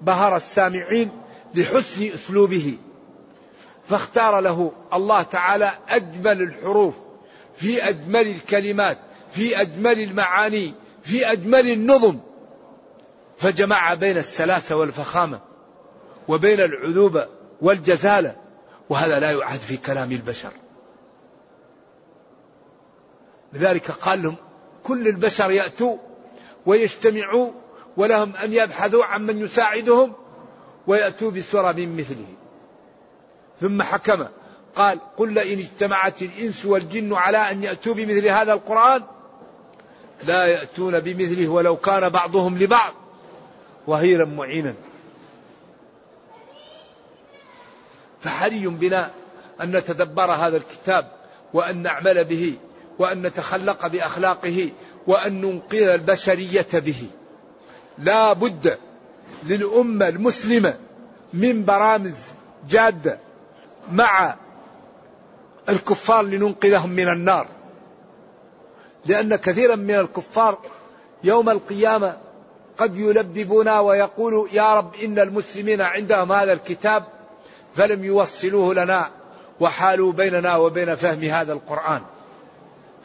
بهر 0.00 0.36
السامعين 0.36 1.10
بحسن 1.54 2.12
أسلوبه. 2.14 2.76
فاختار 3.88 4.40
له 4.40 4.72
الله 4.92 5.22
تعالى 5.22 5.72
أجمل 5.88 6.42
الحروف 6.42 6.94
في 7.56 7.88
أجمل 7.88 8.26
الكلمات 8.26 8.98
في 9.30 9.60
أجمل 9.60 10.00
المعاني 10.00 10.74
في 11.02 11.32
أجمل 11.32 11.72
النظم. 11.72 12.18
فجمع 13.38 13.94
بين 13.94 14.16
السلاسة 14.16 14.76
والفخامة 14.76 15.40
وبين 16.28 16.60
العذوبه 16.60 17.28
والجزالة 17.62 18.36
وهذا 18.88 19.20
لا 19.20 19.32
يعد 19.32 19.60
في 19.60 19.76
كلام 19.76 20.12
البشر. 20.12 20.50
لذلك 23.52 23.90
قال 23.90 24.22
لهم 24.22 24.36
كل 24.84 25.08
البشر 25.08 25.50
يأتوا 25.50 25.96
ويجتمعوا 26.66 27.50
ولهم 27.96 28.36
أن 28.36 28.52
يبحثوا 28.52 29.04
عن 29.04 29.26
من 29.26 29.38
يساعدهم 29.38 30.12
ويأتوا 30.86 31.30
بسورة 31.30 31.72
من 31.72 31.96
مثله. 31.96 32.45
ثم 33.60 33.82
حكم. 33.82 34.26
قال 34.76 35.00
قل 35.16 35.32
لئن 35.32 35.58
اجتمعت 35.58 36.22
الإنس 36.22 36.66
والجن 36.66 37.12
على 37.14 37.38
أن 37.38 37.62
يأتوا 37.62 37.94
بمثل 37.94 38.26
هذا 38.26 38.52
القرآن 38.52 39.02
لا 40.24 40.46
يأتون 40.46 41.00
بمثله 41.00 41.48
ولو 41.48 41.76
كان 41.76 42.08
بعضهم 42.08 42.58
لبعض. 42.58 42.92
ظهيرا 43.86 44.24
معينا. 44.24 44.74
فحري 48.20 48.66
بنا 48.66 49.10
أن 49.60 49.76
نتدبر 49.76 50.32
هذا 50.32 50.56
الكتاب 50.56 51.12
وأن 51.54 51.82
نعمل 51.82 52.24
به 52.24 52.54
وأن 52.98 53.26
نتخلق 53.26 53.86
بأخلاقه 53.86 54.70
وأن 55.06 55.40
ننقذ 55.40 55.88
البشرية 55.88 56.66
به. 56.72 57.06
لا 57.98 58.32
بد 58.32 58.78
للأمة 59.46 60.08
المسلمة 60.08 60.76
من 61.32 61.64
برامج 61.64 62.14
جادة 62.68 63.25
مع 63.92 64.34
الكفار 65.68 66.22
لننقذهم 66.22 66.90
من 66.90 67.08
النار. 67.08 67.46
لأن 69.06 69.36
كثيرا 69.36 69.76
من 69.76 69.94
الكفار 69.94 70.58
يوم 71.24 71.50
القيامة 71.50 72.16
قد 72.78 72.96
يلببنا 72.96 73.80
ويقول 73.80 74.48
يا 74.52 74.74
رب 74.74 74.94
إن 74.94 75.18
المسلمين 75.18 75.80
عندهم 75.80 76.32
هذا 76.32 76.52
الكتاب 76.52 77.04
فلم 77.74 78.04
يوصلوه 78.04 78.74
لنا 78.74 79.10
وحالوا 79.60 80.12
بيننا 80.12 80.56
وبين 80.56 80.94
فهم 80.94 81.22
هذا 81.22 81.52
القرآن. 81.52 82.00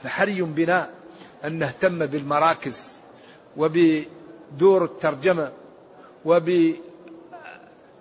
فحري 0.04 0.42
بنا 0.42 0.90
أن 1.46 1.60
نهتم 1.60 2.06
بالمراكز 2.06 2.88
وبدور 3.58 4.84
الترجمة 4.84 5.52
وب 6.26 6.76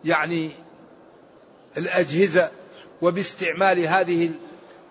يعني 0.04 0.50
الأجهزة 1.76 2.50
وباستعمال 3.02 3.86
هذه 3.86 4.30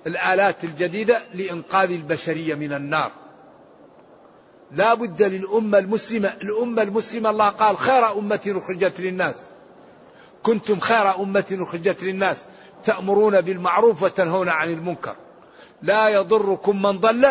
الآلات 0.07 0.63
الجديدة 0.63 1.21
لإنقاذ 1.33 1.91
البشرية 1.91 2.55
من 2.55 2.73
النار. 2.73 3.11
لا 4.71 4.93
بد 4.93 5.23
للأمة 5.23 5.77
المسلمة 5.77 6.27
الأمة 6.27 6.81
المسلمة 6.81 7.29
الله 7.29 7.49
قال 7.49 7.77
خير 7.77 8.11
أمة 8.11 8.39
أخرجت 8.47 8.99
للناس. 8.99 9.35
كنتم 10.43 10.79
خير 10.79 11.15
أمة 11.15 11.57
أخرجت 11.61 12.03
للناس. 12.03 12.45
تأمرون 12.85 13.41
بالمعروف 13.41 14.03
وتنهون 14.03 14.49
عن 14.49 14.69
المنكر. 14.69 15.15
لا 15.81 16.09
يضركم 16.09 16.81
من 16.81 16.99
ضل. 16.99 17.27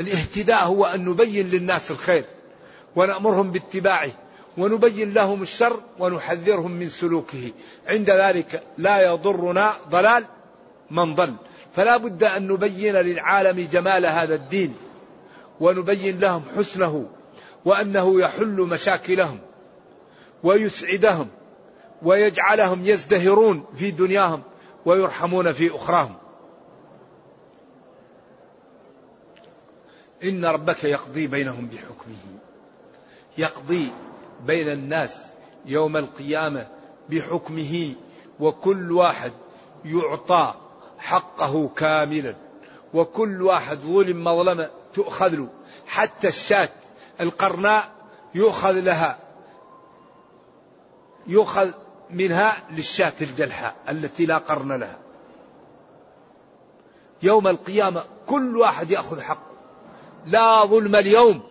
الاهتداء 0.00 0.64
هو 0.64 0.84
أن 0.84 1.04
نبين 1.04 1.50
للناس 1.50 1.90
الخير 1.90 2.24
ونأمرهم 2.96 3.50
باتباعه. 3.50 4.10
ونبين 4.58 5.12
لهم 5.12 5.42
الشر 5.42 5.80
ونحذرهم 5.98 6.70
من 6.70 6.88
سلوكه. 6.88 7.52
عند 7.88 8.10
ذلك 8.10 8.62
لا 8.78 9.02
يضرنا 9.12 9.72
ضلال 9.90 10.24
من 10.90 11.14
ضل. 11.14 11.34
فلا 11.76 11.96
بد 11.96 12.24
أن 12.24 12.48
نبين 12.48 12.94
للعالم 12.96 13.68
جمال 13.72 14.06
هذا 14.06 14.34
الدين 14.34 14.74
ونبين 15.60 16.20
لهم 16.20 16.42
حسنه 16.56 17.06
وأنه 17.64 18.20
يحل 18.20 18.56
مشاكلهم 18.56 19.38
ويسعدهم 20.42 21.28
ويجعلهم 22.02 22.86
يزدهرون 22.86 23.64
في 23.76 23.90
دنياهم 23.90 24.42
ويرحمون 24.84 25.52
في 25.52 25.74
أخراهم. 25.74 26.14
إن 30.24 30.44
ربك 30.44 30.84
يقضي 30.84 31.26
بينهم 31.26 31.66
بحكمه. 31.66 32.38
يقضي 33.38 33.90
بين 34.46 34.68
الناس 34.68 35.26
يوم 35.66 35.96
القيامة 35.96 36.66
بحكمه 37.10 37.94
وكل 38.40 38.92
واحد 38.92 39.32
يعطى 39.84 40.54
حقه 40.98 41.68
كاملا 41.76 42.34
وكل 42.94 43.42
واحد 43.42 43.78
ظلم 43.78 44.24
مظلمة 44.24 44.70
تؤخذ 44.94 45.28
له 45.28 45.48
حتى 45.86 46.28
الشاة 46.28 46.68
القرناء 47.20 47.92
يؤخذ 48.34 48.80
لها 48.80 49.18
يؤخذ 51.26 51.70
منها 52.10 52.62
للشاة 52.70 53.12
الجلحاء 53.20 53.74
التي 53.88 54.26
لا 54.26 54.38
قرن 54.38 54.72
لها. 54.72 54.98
يوم 57.22 57.48
القيامة 57.48 58.04
كل 58.26 58.56
واحد 58.56 58.90
يأخذ 58.90 59.20
حقه. 59.20 59.48
لا 60.26 60.64
ظلم 60.64 60.96
اليوم 60.96 61.42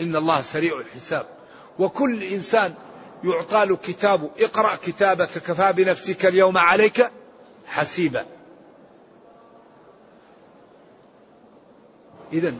إن 0.00 0.16
الله 0.16 0.40
سريع 0.40 0.78
الحساب. 0.78 1.26
وكل 1.78 2.22
إنسان 2.22 2.74
يعطى 3.24 3.64
له 3.66 3.76
كتابه 3.76 4.30
اقرأ 4.38 4.74
كتابك 4.74 5.30
كفى 5.30 5.72
بنفسك 5.72 6.26
اليوم 6.26 6.58
عليك 6.58 7.10
حسيبا. 7.66 8.26
إذا 12.32 12.54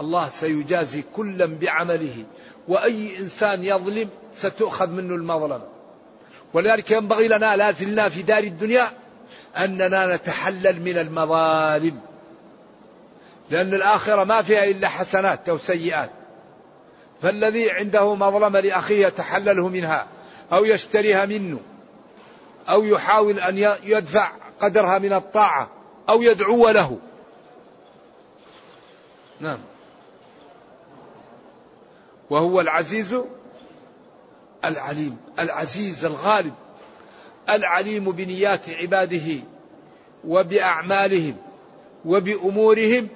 الله 0.00 0.28
سيجازي 0.28 1.04
كلا 1.16 1.46
بعمله 1.46 2.24
وأي 2.68 3.18
إنسان 3.18 3.64
يظلم 3.64 4.08
ستؤخذ 4.34 4.90
منه 4.90 5.14
المظلمة. 5.14 5.66
ولذلك 6.54 6.90
ينبغي 6.90 7.28
لنا 7.28 7.56
لا 7.56 7.70
زلنا 7.70 8.08
في 8.08 8.22
دار 8.22 8.42
الدنيا 8.42 8.92
أننا 9.56 10.16
نتحلل 10.16 10.80
من 10.82 10.98
المظالم. 10.98 12.00
لأن 13.50 13.74
الآخرة 13.74 14.24
ما 14.24 14.42
فيها 14.42 14.64
إلا 14.64 14.88
حسنات 14.88 15.48
أو 15.48 15.58
سيئات. 15.58 16.10
فالذي 17.22 17.70
عنده 17.70 18.14
مظلمة 18.14 18.60
لأخيه 18.60 19.06
يتحلله 19.06 19.68
منها 19.68 20.06
أو 20.52 20.64
يشتريها 20.64 21.26
منه 21.26 21.60
أو 22.68 22.84
يحاول 22.84 23.38
أن 23.38 23.76
يدفع 23.84 24.32
قدرها 24.60 24.98
من 24.98 25.12
الطاعة 25.12 25.70
أو 26.08 26.22
يدعو 26.22 26.68
له. 26.68 26.98
نعم. 29.40 29.58
وهو 32.30 32.60
العزيز 32.60 33.16
العليم 34.64 35.16
العزيز 35.38 36.04
الغالب 36.04 36.54
العليم 37.48 38.12
بنيات 38.12 38.70
عباده 38.70 39.40
وبأعمالهم 40.24 41.36
وبأمورهم 42.04 43.08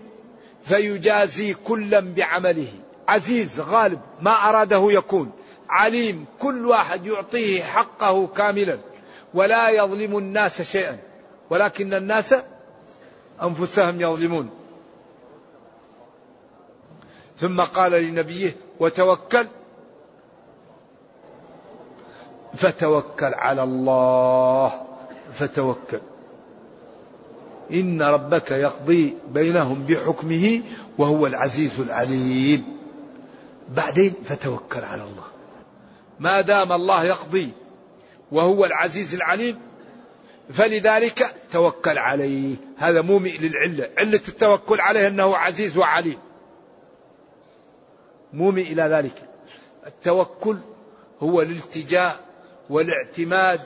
فيجازي 0.65 1.55
كلا 1.55 2.01
بعمله. 2.01 2.73
عزيز 3.09 3.61
غالب 3.61 4.01
ما 4.21 4.49
أراده 4.49 4.91
يكون. 4.91 5.31
عليم 5.69 6.27
كل 6.39 6.67
واحد 6.67 7.07
يعطيه 7.07 7.63
حقه 7.63 8.27
كاملا. 8.27 8.79
ولا 9.35 9.69
يظلم 9.69 10.19
الناس 10.19 10.63
شيئا. 10.63 10.99
ولكن 11.51 11.95
الناس 11.95 12.35
أنفسهم 13.43 14.01
يظلمون. 14.01 14.51
ثم 17.39 17.61
قال 17.61 17.93
لنبيه 17.93 18.57
وتوكل؟ 18.81 19.47
فتوكل 22.55 23.35
على 23.35 23.63
الله. 23.63 24.83
فتوكل. 25.33 26.01
إن 27.73 28.03
ربك 28.03 28.51
يقضي 28.51 29.15
بينهم 29.29 29.83
بحكمه 29.83 30.63
وهو 30.99 31.27
العزيز 31.27 31.81
العليم. 31.81 32.78
بعدين 33.69 34.15
فتوكل 34.25 34.85
على 34.85 35.03
الله. 35.03 35.25
ما 36.21 36.41
دام 36.41 36.73
الله 36.73 37.05
يقضي 37.05 37.53
وهو 38.33 38.65
العزيز 38.65 39.15
العليم 39.15 39.61
فلذلك 40.53 41.35
توكل 41.53 41.99
عليه. 41.99 42.57
هذا 42.77 43.03
مومئ 43.03 43.39
للعلة. 43.39 43.91
علة 43.99 44.21
التوكل 44.29 44.81
عليه 44.81 45.09
أنه 45.09 45.37
عزيز 45.37 45.79
وعليم. 45.79 46.19
مومئ 48.33 48.63
إلى 48.63 48.83
ذلك. 48.83 49.29
التوكل 49.87 50.57
هو 51.21 51.43
الالتجاء 51.43 52.21
والاعتماد 52.71 53.61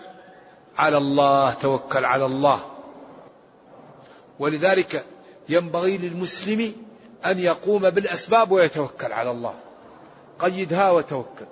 على 0.77 0.99
الله. 0.99 1.55
توكل 1.55 2.05
على 2.05 2.27
الله. 2.27 2.71
ولذلك 4.39 5.05
ينبغي 5.49 5.99
للمسلم 5.99 6.73
أن 7.27 7.39
يقوم 7.39 7.91
بالأسباب 7.91 8.53
ويتوكل 8.53 9.13
على 9.13 9.31
الله. 9.31 9.55
قيدها 10.43 10.91
وتوكل. 10.91 11.47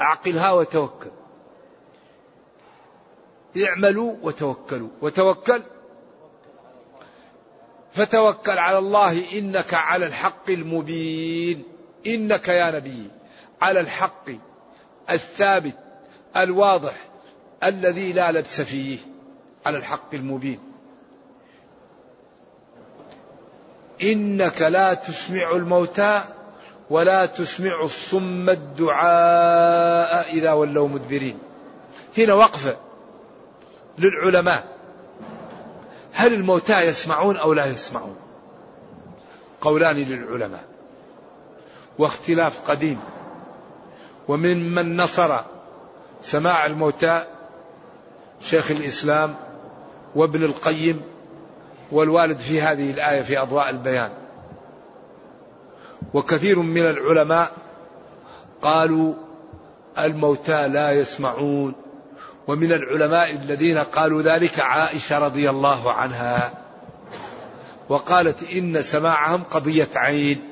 أعقلها 0.00 0.52
وتوكل. 0.52 1.10
اعملوا 3.64 4.14
وتوكلوا. 4.22 4.88
وتوكل. 5.02 5.62
فتوكل 7.92 8.58
على 8.58 8.78
الله 8.78 9.38
إنك 9.38 9.74
على 9.74 10.06
الحق 10.06 10.50
المبين. 10.50 11.62
إنك 12.06 12.48
يا 12.48 12.70
نبي 12.70 13.10
على 13.62 13.80
الحق 13.80 14.30
الثابت 15.10 15.78
الواضح 16.36 16.94
الذي 17.64 18.12
لا 18.12 18.32
لبس 18.32 18.60
فيه 18.60 18.98
على 19.66 19.78
الحق 19.78 20.14
المبين. 20.14 20.60
إنك 24.02 24.62
لا 24.62 24.94
تسمع 24.94 25.50
الموتى 25.50 26.24
ولا 26.90 27.26
تسمع 27.26 27.82
الصم 27.82 28.50
الدعاء 28.50 30.32
إذا 30.32 30.52
ولوا 30.52 30.88
مدبرين. 30.88 31.38
هنا 32.18 32.34
وقفة 32.34 32.76
للعلماء. 33.98 34.64
هل 36.12 36.34
الموتى 36.34 36.80
يسمعون 36.80 37.36
أو 37.36 37.52
لا 37.52 37.66
يسمعون؟ 37.66 38.16
قولان 39.60 39.96
للعلماء. 39.96 40.64
واختلاف 41.98 42.70
قديم. 42.70 43.00
ومن 44.28 44.74
من 44.74 44.96
نصر 44.96 45.40
سماع 46.20 46.66
الموتى 46.66 47.24
شيخ 48.40 48.70
الإسلام 48.70 49.34
وابن 50.14 50.44
القيم 50.44 51.02
والوالد 51.92 52.38
في 52.38 52.62
هذه 52.62 52.90
الآية 52.90 53.22
في 53.22 53.38
أضواء 53.38 53.70
البيان. 53.70 54.25
وكثير 56.16 56.58
من 56.58 56.82
العلماء 56.82 57.52
قالوا 58.62 59.14
الموتى 59.98 60.68
لا 60.68 60.92
يسمعون 60.92 61.74
ومن 62.46 62.72
العلماء 62.72 63.30
الذين 63.30 63.78
قالوا 63.78 64.22
ذلك 64.22 64.60
عائشة 64.60 65.18
رضي 65.18 65.50
الله 65.50 65.92
عنها 65.92 66.52
وقالت 67.88 68.52
إن 68.52 68.82
سماعهم 68.82 69.42
قضية 69.50 69.88
عين. 69.96 70.48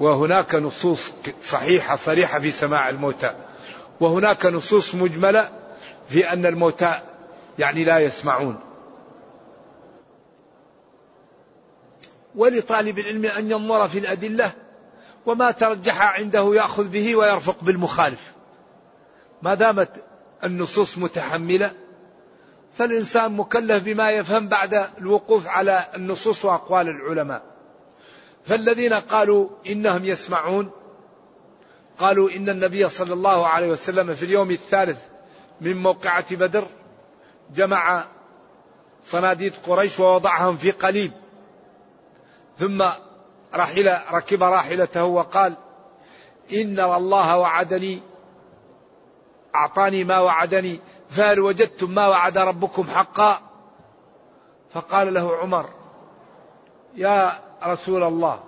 وهناك 0.00 0.54
نصوص 0.54 1.12
صحيحة 1.42 1.96
صريحة 1.96 2.40
في 2.40 2.50
سماع 2.50 2.88
الموتى 2.88 3.30
وهناك 4.00 4.46
نصوص 4.46 4.94
مجملة 4.94 5.50
في 6.08 6.32
أن 6.32 6.46
الموتى 6.46 7.00
يعني 7.58 7.84
لا 7.84 7.98
يسمعون. 7.98 8.65
ولطالب 12.36 12.98
العلم 12.98 13.26
أن 13.26 13.50
ينظر 13.50 13.88
في 13.88 13.98
الأدلة 13.98 14.52
وما 15.26 15.50
ترجح 15.50 16.20
عنده 16.20 16.54
يأخذ 16.54 16.88
به 16.88 17.16
ويرفق 17.16 17.56
بالمخالف. 17.62 18.32
ما 19.42 19.54
دامت 19.54 19.90
النصوص 20.44 20.98
متحملة 20.98 21.72
فالإنسان 22.78 23.32
مكلف 23.32 23.82
بما 23.82 24.10
يفهم 24.10 24.48
بعد 24.48 24.88
الوقوف 24.98 25.48
على 25.48 25.84
النصوص 25.94 26.44
وأقوال 26.44 26.88
العلماء. 26.88 27.42
فالذين 28.44 28.92
قالوا 28.92 29.48
إنهم 29.66 30.04
يسمعون 30.04 30.70
قالوا 31.98 32.30
إن 32.30 32.48
النبي 32.48 32.88
صلى 32.88 33.14
الله 33.14 33.46
عليه 33.46 33.68
وسلم 33.68 34.14
في 34.14 34.24
اليوم 34.24 34.50
الثالث 34.50 34.98
من 35.60 35.76
موقعة 35.76 36.36
بدر 36.36 36.66
جمع 37.54 38.04
صناديد 39.02 39.52
قريش 39.66 40.00
ووضعهم 40.00 40.56
في 40.56 40.70
قليب 40.70 41.12
ثم 42.58 42.84
رحل 43.54 43.98
ركب 44.12 44.42
راحلته 44.42 45.04
وقال 45.04 45.54
إن 46.52 46.80
الله 46.80 47.38
وعدني 47.38 48.00
أعطاني 49.54 50.04
ما 50.04 50.18
وعدني 50.18 50.80
فهل 51.10 51.40
وجدتم 51.40 51.90
ما 51.90 52.06
وعد 52.06 52.38
ربكم 52.38 52.84
حقا؟ 52.84 53.40
فقال 54.72 55.14
له 55.14 55.36
عمر 55.36 55.70
يا 56.94 57.38
رسول 57.64 58.02
الله 58.02 58.40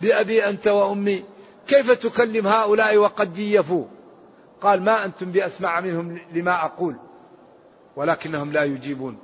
بأبي 0.00 0.48
أنت 0.48 0.68
وأمي 0.68 1.24
كيف 1.66 1.90
تكلم 1.90 2.46
هؤلاء 2.46 2.96
وقد 2.96 3.34
جيفوا؟ 3.34 3.84
قال 4.60 4.82
ما 4.82 5.04
أنتم 5.04 5.32
بأسمع 5.32 5.80
منهم 5.80 6.20
لما 6.32 6.64
أقول 6.64 6.96
ولكنهم 7.96 8.52
لا 8.52 8.64
يجيبون. 8.64 9.18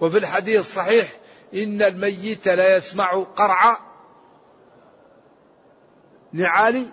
وفي 0.00 0.18
الحديث 0.18 0.60
الصحيح 0.60 1.08
إن 1.54 1.82
الميت 1.82 2.48
لا 2.48 2.76
يسمع 2.76 3.22
قرع. 3.36 3.78
نعال 6.32 6.86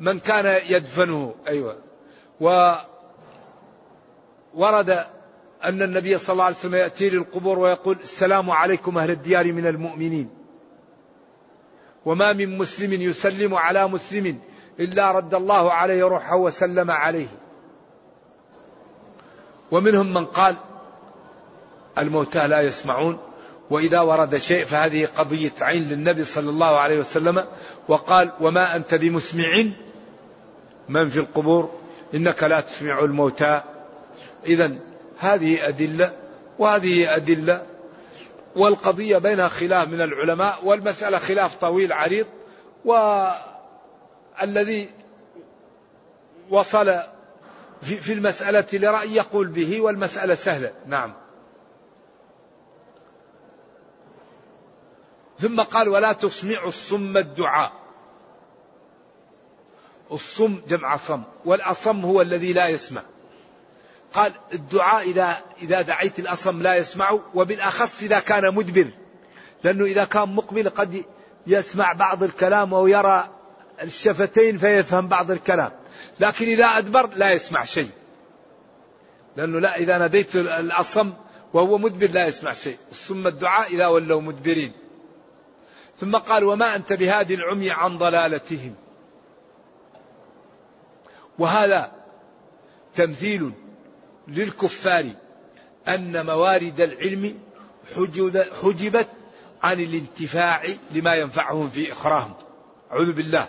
من 0.00 0.18
كان 0.18 0.60
يدفنه. 0.66 1.34
أيوة. 1.48 1.78
وورد 4.54 4.90
أن 5.64 5.82
النبي 5.82 6.18
صلى 6.18 6.32
الله 6.32 6.44
عليه 6.44 6.56
وسلم 6.56 6.74
يأتي 6.74 7.10
للقبور 7.10 7.58
ويقول 7.58 7.98
السلام 8.02 8.50
عليكم 8.50 8.98
أهل 8.98 9.10
الديار 9.10 9.52
من 9.52 9.66
المؤمنين. 9.66 10.30
وما 12.04 12.32
من 12.32 12.58
مسلم 12.58 12.92
يسلم 12.92 13.54
على 13.54 13.88
مسلم 13.88 14.40
إلا 14.80 15.10
رد 15.10 15.34
الله 15.34 15.72
عليه 15.72 16.04
روحه 16.04 16.36
وسلم 16.36 16.90
عليه. 16.90 17.28
ومنهم 19.70 20.14
من 20.14 20.26
قال 20.26 20.56
الموتى 22.00 22.48
لا 22.48 22.60
يسمعون 22.60 23.18
وإذا 23.70 24.00
ورد 24.00 24.36
شيء 24.36 24.64
فهذه 24.64 25.08
قضية 25.16 25.52
عين 25.60 25.88
للنبي 25.88 26.24
صلى 26.24 26.50
الله 26.50 26.78
عليه 26.78 26.98
وسلم 26.98 27.44
وقال 27.88 28.32
وما 28.40 28.76
أنت 28.76 28.94
بمسمع 28.94 29.64
من 30.88 31.08
في 31.08 31.18
القبور؟ 31.18 31.70
إنك 32.14 32.42
لا 32.42 32.60
تسمع 32.60 33.04
الموتى. 33.04 33.60
إذا 34.46 34.72
هذه 35.18 35.68
أدلة 35.68 36.12
وهذه 36.58 37.16
أدلة 37.16 37.66
والقضية 38.56 39.18
بينها 39.18 39.48
خلاف 39.48 39.88
من 39.88 40.00
العلماء 40.00 40.58
والمسألة 40.64 41.18
خلاف 41.18 41.54
طويل 41.54 41.92
عريض 41.92 42.26
والذي 42.84 44.88
وصل 46.50 47.00
في 47.82 48.12
المسألة 48.12 48.64
لرأي 48.72 49.14
يقول 49.14 49.46
به 49.46 49.80
والمسألة 49.80 50.34
سهلة. 50.34 50.72
نعم. 50.86 51.12
ثم 55.40 55.60
قال 55.60 55.88
ولا 55.88 56.12
تسمع 56.12 56.64
الصم 56.66 57.16
الدعاء. 57.16 57.72
الصم 60.12 60.60
جمع 60.68 60.96
صم 60.96 61.22
والأصم 61.44 62.04
هو 62.04 62.20
الذي 62.20 62.52
لا 62.52 62.68
يسمع. 62.68 63.02
قال 64.12 64.32
الدعاء 64.54 65.02
إذا 65.02 65.42
إذا 65.62 65.80
دعيت 65.82 66.18
الأصم 66.18 66.62
لا 66.62 66.76
يسمع 66.76 67.18
وبالأخص 67.34 68.02
إذا 68.02 68.20
كان 68.20 68.54
مدبر. 68.54 68.90
لأنه 69.64 69.84
إذا 69.84 70.04
كان 70.04 70.34
مقبل 70.34 70.70
قد 70.70 71.04
يسمع 71.46 71.92
بعض 71.92 72.22
الكلام 72.22 72.74
أو 72.74 72.86
يرى 72.86 73.28
الشفتين 73.82 74.58
فيفهم 74.58 75.08
بعض 75.08 75.30
الكلام. 75.30 75.72
لكن 76.20 76.46
إذا 76.46 76.64
أدبر 76.64 77.10
لا 77.14 77.32
يسمع 77.32 77.64
شيء. 77.64 77.90
لأنه 79.36 79.60
لا 79.60 79.76
إذا 79.76 79.98
ناديت 79.98 80.36
الأصم 80.36 81.12
وهو 81.52 81.78
مدبر 81.78 82.10
لا 82.10 82.26
يسمع 82.26 82.52
شيء. 82.52 82.76
ثم 82.92 83.26
الدعاء 83.26 83.74
إذا 83.74 83.86
ولوا 83.86 84.20
مدبرين. 84.20 84.72
ثم 86.00 86.16
قال 86.16 86.44
وما 86.44 86.76
أنت 86.76 86.92
بهادي 86.92 87.34
العمي 87.34 87.70
عن 87.70 87.98
ضلالتهم. 87.98 88.74
وهذا 91.38 91.92
تمثيل 92.94 93.52
للكفار 94.28 95.10
أن 95.88 96.26
موارد 96.26 96.80
العلم 96.80 97.38
حجبت 98.62 99.08
عن 99.62 99.80
الانتفاع 99.80 100.62
لما 100.92 101.14
ينفعهم 101.14 101.70
في 101.70 101.92
إخراهم 101.92 102.34
أعوذ 102.92 103.12
بالله. 103.12 103.48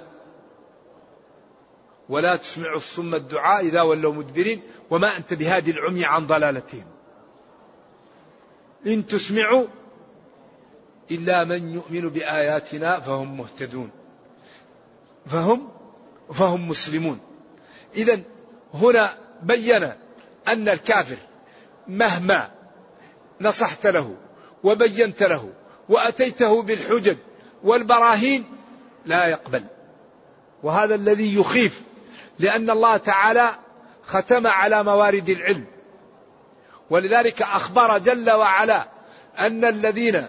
ولا 2.09 2.35
تسمع 2.35 2.73
الصم 2.73 3.15
الدعاء 3.15 3.65
إذا 3.65 3.81
ولوا 3.81 4.13
مدبرين. 4.13 4.61
وما 4.89 5.17
أنت 5.17 5.33
بهادي 5.33 5.71
العمي 5.71 6.05
عن 6.05 6.27
ضلالتهم. 6.27 6.85
إن 8.85 9.07
تسمعوا 9.07 9.67
إلا 11.11 11.43
من 11.43 11.73
يؤمن 11.73 12.09
بآياتنا 12.09 12.99
فهم 12.99 13.37
مهتدون. 13.37 13.89
فهم 15.25 15.69
فهم 16.33 16.67
مسلمون. 16.67 17.19
إذا 17.95 18.19
هنا 18.73 19.17
بين 19.43 19.83
أن 20.47 20.69
الكافر 20.69 21.17
مهما 21.87 22.49
نصحت 23.41 23.87
له 23.87 24.15
وبينت 24.63 25.23
له 25.23 25.49
وأتيته 25.89 26.61
بالحجج 26.61 27.17
والبراهين 27.63 28.43
لا 29.05 29.27
يقبل. 29.27 29.63
وهذا 30.63 30.95
الذي 30.95 31.35
يخيف 31.35 31.81
لأن 32.39 32.69
الله 32.69 32.97
تعالى 32.97 33.51
ختم 34.05 34.47
على 34.47 34.83
موارد 34.83 35.29
العلم. 35.29 35.65
ولذلك 36.89 37.41
أخبر 37.41 37.97
جل 37.97 38.31
وعلا 38.31 38.87
أن 39.39 39.65
الذين 39.65 40.27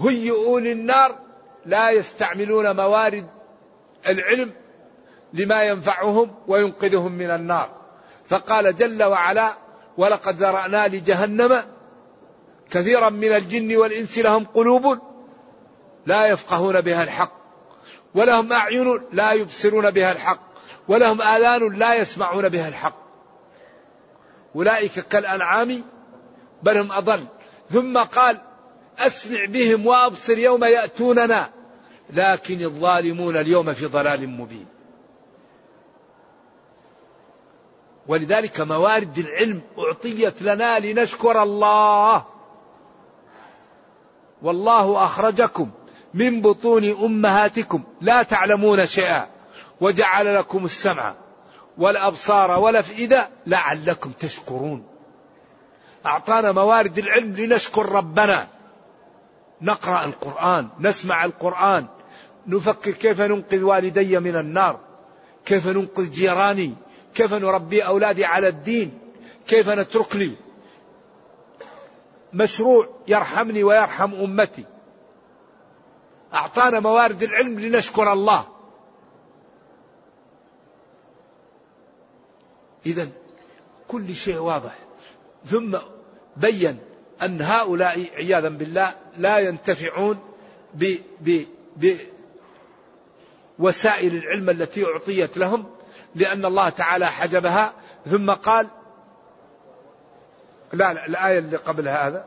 هيئوا 0.00 0.60
للنار 0.60 1.18
لا 1.66 1.90
يستعملون 1.90 2.76
موارد 2.76 3.26
العلم 4.06 4.52
لما 5.32 5.62
ينفعهم 5.62 6.34
وينقذهم 6.48 7.12
من 7.12 7.30
النار. 7.30 7.70
فقال 8.28 8.76
جل 8.76 9.02
وعلا 9.02 9.52
ولقد 9.96 10.36
ذرأنا 10.36 10.88
لجهنم 10.88 11.62
كثيرا 12.70 13.08
من 13.08 13.32
الجن 13.32 13.76
والإنس 13.76 14.18
لهم 14.18 14.44
قلوب 14.44 14.98
لا 16.06 16.26
يفقهون 16.26 16.80
بها 16.80 17.04
الحق 17.04 17.32
ولهم 18.14 18.52
أعين 18.52 19.00
لا 19.12 19.32
يبصرون 19.32 19.90
بها 19.90 20.12
الحق 20.12 20.40
ولهم 20.88 21.22
آذان 21.22 21.72
لا 21.72 21.94
يسمعون 21.94 22.48
بها 22.48 22.68
الحق. 22.68 22.96
أولئك 24.56 25.00
كالأنعام 25.00 25.82
بل 26.62 26.78
هم 26.78 26.92
أضل. 26.92 27.24
ثم 27.70 27.98
قال 27.98 28.38
أسمع 28.98 29.44
بهم 29.44 29.86
وأبصر 29.86 30.38
يوم 30.38 30.64
يأتوننا. 30.64 31.50
لكن 32.10 32.62
الظالمون 32.62 33.36
اليوم 33.36 33.72
في 33.72 33.86
ضلال 33.86 34.28
مبين. 34.28 34.66
ولذلك 38.06 38.60
موارد 38.60 39.18
العلم 39.18 39.60
أعطيت 39.78 40.42
لنا 40.42 40.78
لنشكر 40.78 41.42
الله. 41.42 42.24
والله 44.42 45.04
أخرجكم 45.04 45.70
من 46.14 46.40
بطون 46.40 46.84
أمهاتكم. 46.84 47.82
لا 48.00 48.22
تعلمون 48.22 48.86
شيئا. 48.86 49.28
وجعل 49.80 50.34
لكم 50.34 50.64
السمع 50.64 51.14
والأبصار 51.78 52.50
والأفئدة 52.50 53.28
لعلكم 53.46 54.12
تشكرون. 54.12 54.86
أعطانا 56.06 56.52
موارد 56.52 56.98
العلم 56.98 57.36
لنشكر 57.36 57.86
ربنا. 57.92 58.48
نقرأ 59.62 60.04
القرآن 60.04 60.68
نسمع 60.80 61.24
القرآن 61.24 61.86
نفكر 62.46 62.90
كيف 62.90 63.20
ننقذ 63.20 63.62
والدي 63.62 64.18
من 64.18 64.36
النار 64.36 64.80
كيف 65.44 65.68
ننقذ 65.68 66.10
جيراني 66.10 66.74
كيف 67.14 67.34
نربي 67.34 67.86
أولادي 67.86 68.24
على 68.24 68.48
الدين 68.48 68.98
كيف 69.46 69.68
نترك 69.68 70.16
لي 70.16 70.32
مشروع 72.32 72.88
يرحمني 73.08 73.62
ويرحم 73.62 74.14
أمتي. 74.14 74.64
أعطانا 76.34 76.80
موارد 76.80 77.22
العلم 77.22 77.60
لنشكر 77.60 78.12
الله. 78.12 78.46
إذا 82.86 83.08
كل 83.88 84.14
شيء 84.14 84.38
واضح. 84.38 84.78
ثم 85.46 85.78
بين 86.36 86.78
أن 87.22 87.42
هؤلاء 87.42 88.06
عياذا 88.16 88.48
بالله 88.48 88.94
لا 89.16 89.38
ينتفعون 89.38 90.18
ب 90.74 90.94
ب 91.20 91.44
بوسائل 93.58 94.14
العلم 94.16 94.50
التي 94.50 94.84
أعطيت 94.84 95.36
لهم 95.38 95.70
لأن 96.14 96.44
الله 96.44 96.68
تعالى 96.68 97.06
حجبها. 97.06 97.72
ثم 98.10 98.30
قال 98.30 98.68
لا 100.72 100.92
لا 100.92 101.06
الآية 101.06 101.38
اللي 101.38 101.56
قبل 101.56 101.88
هذا. 101.88 102.24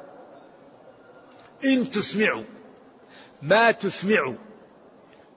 إن 1.65 1.91
تسمعوا 1.91 2.43
ما 3.41 3.71
تسمعوا 3.71 4.35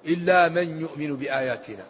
إلا 0.07 0.49
من 0.49 0.81
يؤمن 0.81 1.17
بآياتنا. 1.17 1.85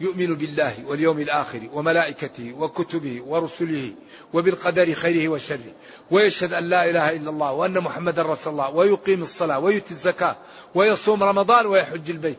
يؤمن 0.00 0.34
بالله 0.34 0.74
واليوم 0.86 1.20
الآخر 1.20 1.68
وملائكته 1.72 2.54
وكتبه 2.58 3.22
ورسله 3.26 3.92
وبالقدر 4.32 4.92
خيره 4.92 5.28
وشره 5.28 5.72
ويشهد 6.10 6.52
أن 6.52 6.68
لا 6.68 6.90
إله 6.90 7.12
إلا 7.12 7.30
الله 7.30 7.52
وأن 7.52 7.80
محمدا 7.80 8.22
رسول 8.22 8.52
الله 8.52 8.70
ويقيم 8.70 9.22
الصلاة 9.22 9.58
ويؤتي 9.58 9.90
الزكاة 9.90 10.36
ويصوم 10.74 11.22
رمضان 11.22 11.66
ويحج 11.66 12.10
البيت. 12.10 12.38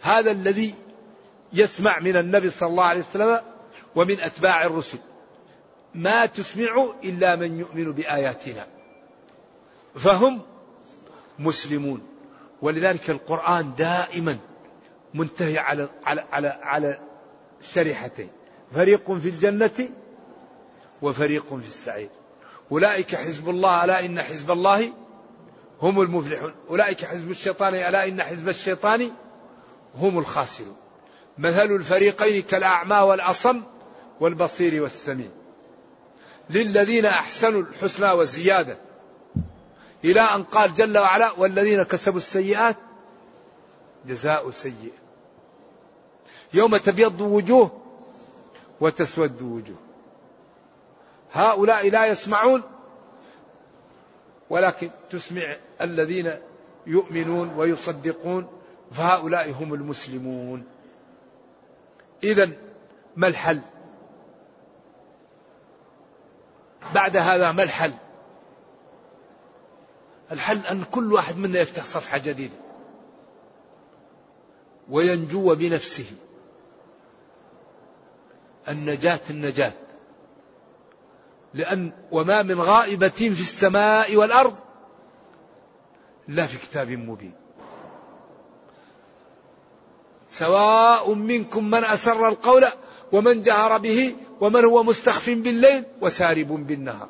هذا 0.00 0.30
الذي 0.30 0.74
يسمع 1.52 2.00
من 2.00 2.16
النبي 2.16 2.50
صلى 2.50 2.68
الله 2.68 2.84
عليه 2.84 3.00
وسلم 3.00 3.40
ومن 3.94 4.20
أتباع 4.20 4.64
الرسل. 4.64 4.98
ما 5.94 6.26
تسمع 6.26 6.90
إلا 7.04 7.36
من 7.36 7.60
يؤمن 7.60 7.92
بآياتنا. 7.92 8.66
فهم 9.94 10.42
مسلمون. 11.38 12.00
ولذلك 12.62 13.10
القرآن 13.10 13.74
دائما 13.78 14.38
منتهي 15.14 15.58
على 15.58 15.88
على 16.04 16.24
على 16.32 16.48
على 16.48 17.00
شريحتين 17.60 18.28
فريق 18.74 19.12
في 19.12 19.28
الجنة 19.28 19.88
وفريق 21.02 21.46
في 21.48 21.66
السعير. 21.66 22.08
أولئك 22.72 23.14
حزب 23.14 23.48
الله 23.48 23.84
ألا 23.84 24.06
إن 24.06 24.22
حزب 24.22 24.50
الله 24.50 24.92
هم 25.82 26.00
المفلحون. 26.00 26.54
أولئك 26.70 27.04
حزب 27.04 27.30
الشيطان 27.30 27.74
ألا 27.74 28.08
إن 28.08 28.22
حزب 28.22 28.48
الشيطان 28.48 29.10
هم 29.94 30.18
الخاسرون. 30.18 30.76
مثل 31.38 31.72
الفريقين 31.76 32.42
كالأعمى 32.42 32.96
والأصم 32.96 33.62
والبصير 34.20 34.82
والسميع. 34.82 35.28
للذين 36.50 37.06
أحسنوا 37.06 37.62
الحسنى 37.62 38.12
والزيادة. 38.12 38.78
إلى 40.04 40.20
أن 40.20 40.42
قال 40.42 40.74
جل 40.74 40.98
وعلا 40.98 41.32
والذين 41.32 41.82
كسبوا 41.82 42.18
السيئات 42.18 42.76
جزاء 44.06 44.50
سيئ 44.50 44.92
يوم 46.54 46.76
تبيض 46.76 47.20
وجوه 47.20 47.70
وتسود 48.80 49.42
وجوه 49.42 49.76
هؤلاء 51.32 51.90
لا 51.90 52.06
يسمعون 52.06 52.62
ولكن 54.50 54.90
تسمع 55.10 55.56
الذين 55.80 56.34
يؤمنون 56.86 57.54
ويصدقون 57.56 58.46
فهؤلاء 58.92 59.50
هم 59.50 59.74
المسلمون 59.74 60.64
إذا 62.24 62.50
ما 63.16 63.26
الحل؟ 63.26 63.60
بعد 66.94 67.16
هذا 67.16 67.52
ما 67.52 67.62
الحل؟ 67.62 67.92
الحل 70.32 70.58
أن 70.70 70.84
كل 70.84 71.12
واحد 71.12 71.36
منا 71.36 71.60
يفتح 71.60 71.84
صفحة 71.84 72.18
جديدة 72.18 72.65
وينجو 74.90 75.54
بنفسه. 75.54 76.06
النجاة 78.68 79.20
النجاة. 79.30 79.72
لأن 81.54 81.92
وما 82.12 82.42
من 82.42 82.60
غائبة 82.60 83.08
في 83.08 83.40
السماء 83.40 84.16
والأرض 84.16 84.58
لا 86.28 86.46
في 86.46 86.58
كتاب 86.58 86.90
مبين. 86.90 87.34
سواء 90.28 91.14
منكم 91.14 91.70
من 91.70 91.84
أسر 91.84 92.28
القول 92.28 92.66
ومن 93.12 93.42
جهر 93.42 93.78
به 93.78 94.16
ومن 94.40 94.64
هو 94.64 94.82
مستخف 94.82 95.30
بالليل 95.30 95.84
وسارب 96.00 96.66
بالنهار. 96.66 97.08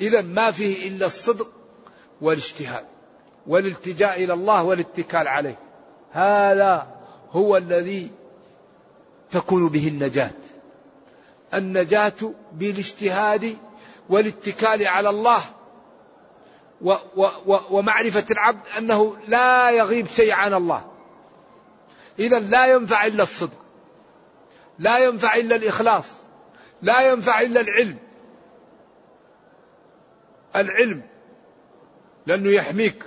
إذا 0.00 0.22
ما 0.22 0.50
فيه 0.50 0.88
إلا 0.88 1.06
الصدق 1.06 1.52
والاجتهاد 2.20 2.86
والالتجاء 3.46 4.24
إلى 4.24 4.32
الله 4.32 4.64
والاتكال 4.64 5.28
عليه. 5.28 5.71
هذا 6.12 6.86
هو 7.30 7.56
الذي 7.56 8.10
تكون 9.30 9.68
به 9.68 9.88
النجاة. 9.88 10.30
النجاة 11.54 12.32
بالاجتهاد 12.52 13.56
والاتكال 14.08 14.86
على 14.86 15.08
الله 15.08 15.42
و 16.80 16.94
و 17.16 17.26
و 17.46 17.58
ومعرفة 17.70 18.24
العبد 18.30 18.60
أنه 18.78 19.16
لا 19.28 19.70
يغيب 19.70 20.06
شيء 20.06 20.32
عن 20.32 20.54
الله. 20.54 20.92
إذا 22.18 22.38
لا 22.38 22.66
ينفع 22.66 23.06
إلا 23.06 23.22
الصدق 23.22 23.58
لا 24.78 24.98
ينفع 24.98 25.36
إلا 25.36 25.56
الإخلاص 25.56 26.10
لا 26.82 27.12
ينفع 27.12 27.40
إلا 27.40 27.60
العلم. 27.60 27.98
العلم 30.56 31.02
لأنه 32.26 32.50
يحميك 32.50 33.04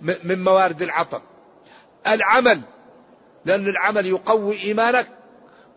من 0.00 0.44
موارد 0.44 0.82
العطب 0.82 1.22
العمل 2.08 2.60
لأن 3.44 3.68
العمل 3.68 4.06
يقوي 4.06 4.62
إيمانك 4.62 5.08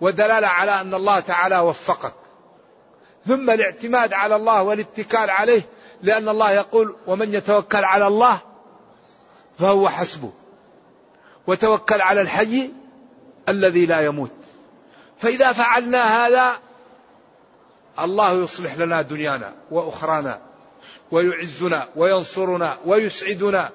ودلالة 0.02 0.48
على 0.48 0.82
أن 0.82 0.94
الله 0.94 1.20
تعالى 1.20 1.60
وفقك. 1.60 2.14
ثم 3.28 3.50
الاعتماد 3.50 4.14
على 4.14 4.36
الله 4.36 4.64
والاتكال 4.64 5.30
عليه 5.30 5.62
لأن 6.02 6.30
الله 6.30 6.52
يقول 6.52 6.96
ومن 7.08 7.34
يتوكل 7.34 7.84
على 7.84 8.08
الله 8.08 8.40
فهو 9.60 9.90
حسبه 9.90 10.32
وتوكل 11.48 12.02
على 12.02 12.22
الحي 12.22 12.72
الذي 13.50 13.86
لا 13.86 14.02
يموت. 14.02 14.32
فإذا 15.18 15.52
فعلنا 15.52 16.26
هذا 16.28 16.54
الله 18.00 18.44
يصلح 18.44 18.78
لنا 18.78 19.02
دنيانا 19.02 19.54
وأخرانا 19.72 20.42
ويعزنا 21.12 21.88
وينصرنا 21.96 22.78
ويسعدنا 22.86 23.72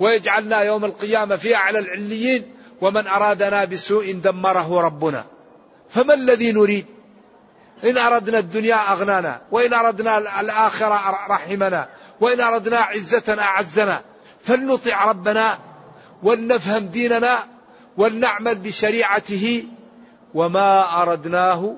ويجعلنا 0.00 0.60
يوم 0.60 0.84
القيامة 0.84 1.36
في 1.36 1.54
أعلى 1.54 1.78
العليين 1.78 2.54
ومن 2.80 3.06
أرادنا 3.06 3.64
بسوء 3.64 4.12
دمره 4.12 4.80
ربنا. 4.80 5.24
فما 5.90 6.14
الذي 6.14 6.52
نريد؟ 6.52 6.86
إن 7.84 7.98
أردنا 7.98 8.38
الدنيا 8.38 8.92
أغنانا 8.92 9.40
وإن 9.50 9.74
أردنا 9.74 10.40
الآخرة 10.40 11.26
رحمنا 11.28 11.88
وإن 12.20 12.40
أردنا 12.40 12.78
عزة 12.78 13.42
أعزنا. 13.42 14.02
فلنطع 14.44 15.04
ربنا 15.10 15.58
ولنفهم 16.22 16.86
ديننا 16.86 17.38
ولنعمل 17.96 18.54
بشريعته 18.54 19.64
وما 20.34 21.02
أردناه 21.02 21.74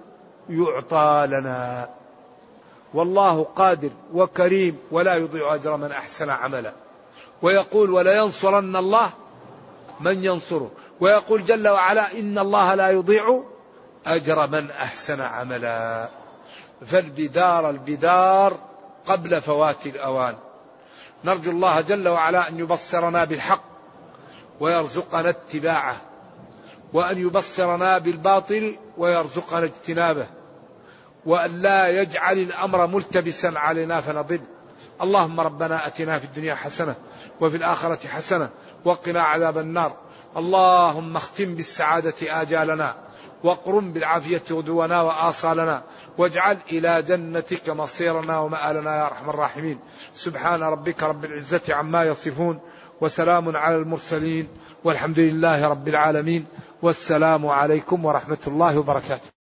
يعطى 0.51 1.27
لنا. 1.31 1.89
والله 2.95 3.47
قادر 3.57 3.91
وكريم 4.15 4.79
ولا 4.91 5.15
يضيع 5.15 5.55
أجر 5.55 5.77
من 5.77 5.93
أحسن 5.93 6.31
عملا. 6.31 6.73
ويقول 7.43 7.91
ولينصرن 7.91 8.77
الله 8.77 9.11
من 10.01 10.25
ينصره. 10.25 10.71
ويقول 11.01 11.45
جل 11.45 11.69
وعلا 11.69 12.19
إن 12.19 12.39
الله 12.39 12.75
لا 12.75 12.91
يضيع 12.91 13.43
أجر 14.07 14.47
من 14.47 14.71
أحسن 14.71 15.21
عملا. 15.21 16.09
فالبدار 16.87 17.71
البدار 17.71 18.59
قبل 19.07 19.43
فوات 19.43 19.87
الأوان. 19.87 20.35
نرجو 21.25 21.51
الله 21.51 21.81
جل 21.81 22.09
وعلا 22.09 22.49
أن 22.49 22.59
يبصرنا 22.59 23.25
بالحق 23.25 23.63
ويرزقنا 24.61 25.29
اتباعه 25.29 25.97
وأن 26.93 27.19
يبصرنا 27.19 27.99
بالباطل 27.99 28.77
ويرزقنا 28.99 29.65
اجتنابه 29.65 30.27
وأن 31.27 31.63
لا 31.63 31.89
يجعل 31.89 32.39
الأمر 32.39 32.87
ملتبسا 32.87 33.53
علينا 33.57 34.01
فنضل. 34.01 34.41
اللهم 35.03 35.41
ربنا 35.41 35.87
أتنا 35.87 36.19
في 36.19 36.25
الدنيا 36.25 36.55
حسنة 36.55 36.95
وفي 37.41 37.57
الآخرة 37.57 38.09
حسنة 38.09 38.49
وقنا 38.85 39.23
عذاب 39.23 39.59
النار 39.59 39.97
اللهم 40.37 41.17
اختم 41.17 41.55
بالسعادة 41.55 42.43
آجالنا 42.43 42.95
واقرم 43.45 43.93
بالعافية 43.93 44.43
غدونا 44.51 45.01
وآصالنا 45.01 45.83
واجعل 46.19 46.59
إلى 46.71 47.03
جنتك 47.03 47.71
مصيرنا 47.71 48.39
ومآلنا 48.39 48.97
يا 48.97 49.07
أرحم 49.07 49.31
الراحمين 49.31 49.79
سبحان 50.15 50.63
ربك 50.63 51.03
رب 51.03 51.25
العزة 51.25 51.63
عما 51.69 52.05
يصفون 52.05 52.61
وسلام 53.01 53.57
على 53.57 53.77
المرسلين 53.77 54.49
والحمد 54.85 55.19
لله 55.19 55.69
رب 55.69 55.89
العالمين 55.89 56.47
والسلام 56.83 57.47
عليكم 57.47 58.05
ورحمة 58.05 58.39
الله 58.47 58.79
وبركاته 58.79 59.40